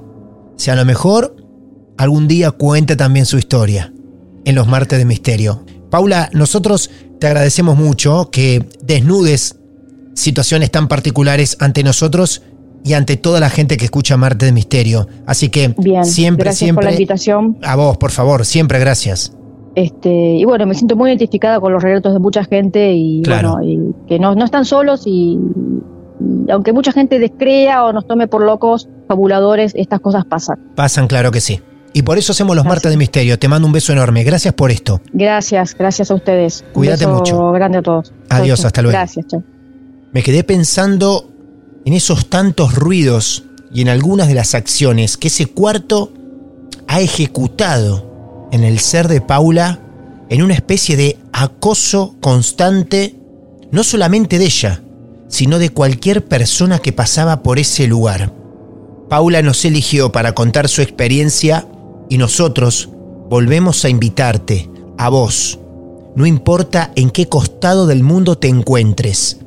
si 0.56 0.70
a 0.70 0.74
lo 0.74 0.84
mejor 0.84 1.36
algún 1.96 2.26
día 2.26 2.50
cuenta 2.50 2.96
también 2.96 3.26
su 3.26 3.38
historia 3.38 3.92
en 4.44 4.54
los 4.54 4.66
martes 4.66 4.98
de 4.98 5.04
misterio. 5.04 5.64
Paula, 5.90 6.28
nosotros 6.32 6.90
te 7.20 7.26
agradecemos 7.26 7.76
mucho 7.76 8.30
que 8.30 8.66
desnudes 8.82 9.56
situaciones 10.14 10.70
tan 10.70 10.88
particulares 10.88 11.56
ante 11.60 11.82
nosotros 11.82 12.42
y 12.84 12.92
ante 12.92 13.16
toda 13.16 13.40
la 13.40 13.48
gente 13.48 13.76
que 13.78 13.86
escucha 13.86 14.16
Marte 14.16 14.44
de 14.44 14.52
Misterio. 14.52 15.08
Así 15.26 15.48
que 15.48 15.74
siempre, 16.02 16.44
gracias 16.44 16.56
siempre. 16.56 16.74
por 16.74 16.84
la 16.84 16.92
invitación. 16.92 17.58
A 17.62 17.76
vos, 17.76 17.96
por 17.96 18.10
favor, 18.10 18.44
siempre 18.44 18.78
gracias. 18.78 19.32
Este, 19.74 20.10
y 20.10 20.44
bueno, 20.44 20.66
me 20.66 20.74
siento 20.74 20.94
muy 20.94 21.10
identificada 21.10 21.58
con 21.60 21.72
los 21.72 21.82
relatos 21.82 22.12
de 22.12 22.18
mucha 22.20 22.44
gente 22.44 22.92
y, 22.92 23.22
bueno, 23.26 23.58
y 23.64 23.94
que 24.06 24.18
no, 24.18 24.34
no 24.34 24.44
están 24.44 24.66
solos 24.66 25.02
y, 25.06 25.38
aunque 26.50 26.72
mucha 26.72 26.92
gente 26.92 27.18
descrea 27.18 27.84
o 27.84 27.92
nos 27.92 28.06
tome 28.06 28.28
por 28.28 28.42
locos, 28.42 28.88
fabuladores, 29.08 29.72
estas 29.74 30.00
cosas 30.00 30.26
pasan. 30.26 30.58
Pasan, 30.76 31.08
claro 31.08 31.32
que 31.32 31.40
sí. 31.40 31.60
Y 31.94 32.02
por 32.02 32.18
eso 32.18 32.32
hacemos 32.32 32.54
los 32.54 32.64
martes 32.64 32.90
de 32.90 32.96
misterio. 32.96 33.38
Te 33.38 33.48
mando 33.48 33.66
un 33.66 33.72
beso 33.72 33.92
enorme. 33.92 34.24
Gracias 34.24 34.52
por 34.52 34.70
esto. 34.70 35.00
Gracias, 35.12 35.74
gracias 35.76 36.10
a 36.10 36.14
ustedes. 36.14 36.64
Cuídate 36.72 37.06
un 37.06 37.12
beso 37.12 37.36
mucho. 37.36 37.52
Grande 37.52 37.78
a 37.78 37.82
todos. 37.82 38.12
Adiós, 38.28 38.64
hasta 38.64 38.82
luego. 38.82 38.98
Gracias, 38.98 39.26
chao. 39.28 39.42
Me 40.12 40.22
quedé 40.22 40.44
pensando 40.44 41.33
en 41.84 41.92
esos 41.92 42.26
tantos 42.30 42.74
ruidos 42.74 43.44
y 43.72 43.82
en 43.82 43.88
algunas 43.88 44.28
de 44.28 44.34
las 44.34 44.54
acciones 44.54 45.16
que 45.16 45.28
ese 45.28 45.46
cuarto 45.46 46.12
ha 46.86 47.00
ejecutado 47.00 48.48
en 48.52 48.64
el 48.64 48.78
ser 48.78 49.08
de 49.08 49.20
Paula 49.20 49.80
en 50.28 50.42
una 50.42 50.54
especie 50.54 50.96
de 50.96 51.18
acoso 51.32 52.14
constante, 52.20 53.16
no 53.70 53.82
solamente 53.84 54.38
de 54.38 54.46
ella, 54.46 54.82
sino 55.28 55.58
de 55.58 55.70
cualquier 55.70 56.24
persona 56.24 56.78
que 56.78 56.92
pasaba 56.92 57.42
por 57.42 57.58
ese 57.58 57.86
lugar. 57.86 58.32
Paula 59.08 59.42
nos 59.42 59.64
eligió 59.64 60.12
para 60.12 60.32
contar 60.34 60.68
su 60.68 60.80
experiencia 60.80 61.66
y 62.08 62.18
nosotros 62.18 62.88
volvemos 63.28 63.84
a 63.84 63.88
invitarte, 63.88 64.70
a 64.96 65.08
vos. 65.08 65.58
No 66.14 66.26
importa 66.26 66.92
en 66.94 67.10
qué 67.10 67.28
costado 67.28 67.86
del 67.86 68.02
mundo 68.02 68.38
te 68.38 68.48
encuentres. 68.48 69.38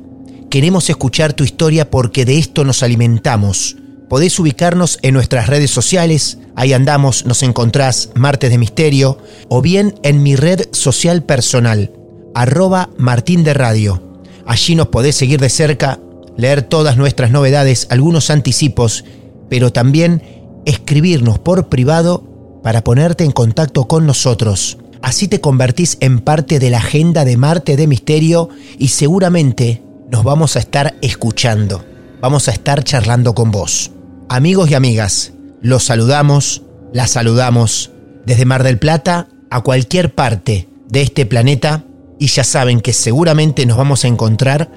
Queremos 0.50 0.88
escuchar 0.88 1.34
tu 1.34 1.44
historia 1.44 1.90
porque 1.90 2.24
de 2.24 2.38
esto 2.38 2.64
nos 2.64 2.82
alimentamos. 2.82 3.76
Podés 4.08 4.38
ubicarnos 4.38 4.98
en 5.02 5.12
nuestras 5.12 5.46
redes 5.46 5.70
sociales, 5.70 6.38
ahí 6.56 6.72
andamos, 6.72 7.26
nos 7.26 7.42
encontrás 7.42 8.08
Martes 8.14 8.48
de 8.48 8.56
Misterio, 8.56 9.18
o 9.50 9.60
bien 9.60 9.94
en 10.02 10.22
mi 10.22 10.36
red 10.36 10.62
social 10.72 11.22
personal, 11.22 11.92
arroba 12.34 12.88
Martín 12.96 13.44
de 13.44 13.52
Radio. 13.52 14.02
Allí 14.46 14.74
nos 14.74 14.88
podés 14.88 15.16
seguir 15.16 15.38
de 15.38 15.50
cerca, 15.50 16.00
leer 16.38 16.62
todas 16.62 16.96
nuestras 16.96 17.30
novedades, 17.30 17.86
algunos 17.90 18.30
anticipos, 18.30 19.04
pero 19.50 19.70
también 19.70 20.22
escribirnos 20.64 21.38
por 21.38 21.68
privado 21.68 22.24
para 22.62 22.82
ponerte 22.82 23.24
en 23.24 23.32
contacto 23.32 23.86
con 23.86 24.06
nosotros. 24.06 24.78
Así 25.02 25.28
te 25.28 25.42
convertís 25.42 25.98
en 26.00 26.20
parte 26.20 26.58
de 26.58 26.70
la 26.70 26.78
agenda 26.78 27.26
de 27.26 27.36
Marte 27.36 27.76
de 27.76 27.86
Misterio 27.86 28.48
y 28.78 28.88
seguramente 28.88 29.82
nos 30.10 30.24
vamos 30.24 30.56
a 30.56 30.58
estar 30.58 30.96
escuchando. 31.02 31.84
Vamos 32.20 32.48
a 32.48 32.52
estar 32.52 32.82
charlando 32.82 33.34
con 33.34 33.50
vos. 33.50 33.92
Amigos 34.28 34.70
y 34.70 34.74
amigas, 34.74 35.32
los 35.62 35.84
saludamos, 35.84 36.62
las 36.92 37.10
saludamos 37.10 37.90
desde 38.24 38.44
Mar 38.44 38.62
del 38.62 38.78
Plata 38.78 39.28
a 39.50 39.60
cualquier 39.62 40.14
parte 40.14 40.68
de 40.88 41.02
este 41.02 41.26
planeta 41.26 41.84
y 42.18 42.26
ya 42.26 42.44
saben 42.44 42.80
que 42.80 42.92
seguramente 42.92 43.64
nos 43.66 43.76
vamos 43.76 44.04
a 44.04 44.08
encontrar 44.08 44.70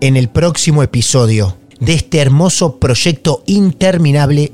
en 0.00 0.16
el 0.16 0.28
próximo 0.28 0.82
episodio 0.82 1.56
de 1.80 1.94
este 1.94 2.20
hermoso 2.20 2.78
proyecto 2.78 3.42
interminable 3.46 4.52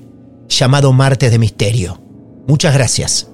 llamado 0.48 0.92
Martes 0.92 1.30
de 1.30 1.38
Misterio. 1.38 2.00
Muchas 2.46 2.74
gracias. 2.74 3.28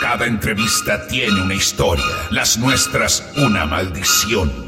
Cada 0.00 0.26
entrevista 0.26 1.06
tiene 1.08 1.42
una 1.42 1.54
historia, 1.54 2.04
las 2.30 2.58
nuestras 2.58 3.24
una 3.36 3.64
maldición. 3.64 4.67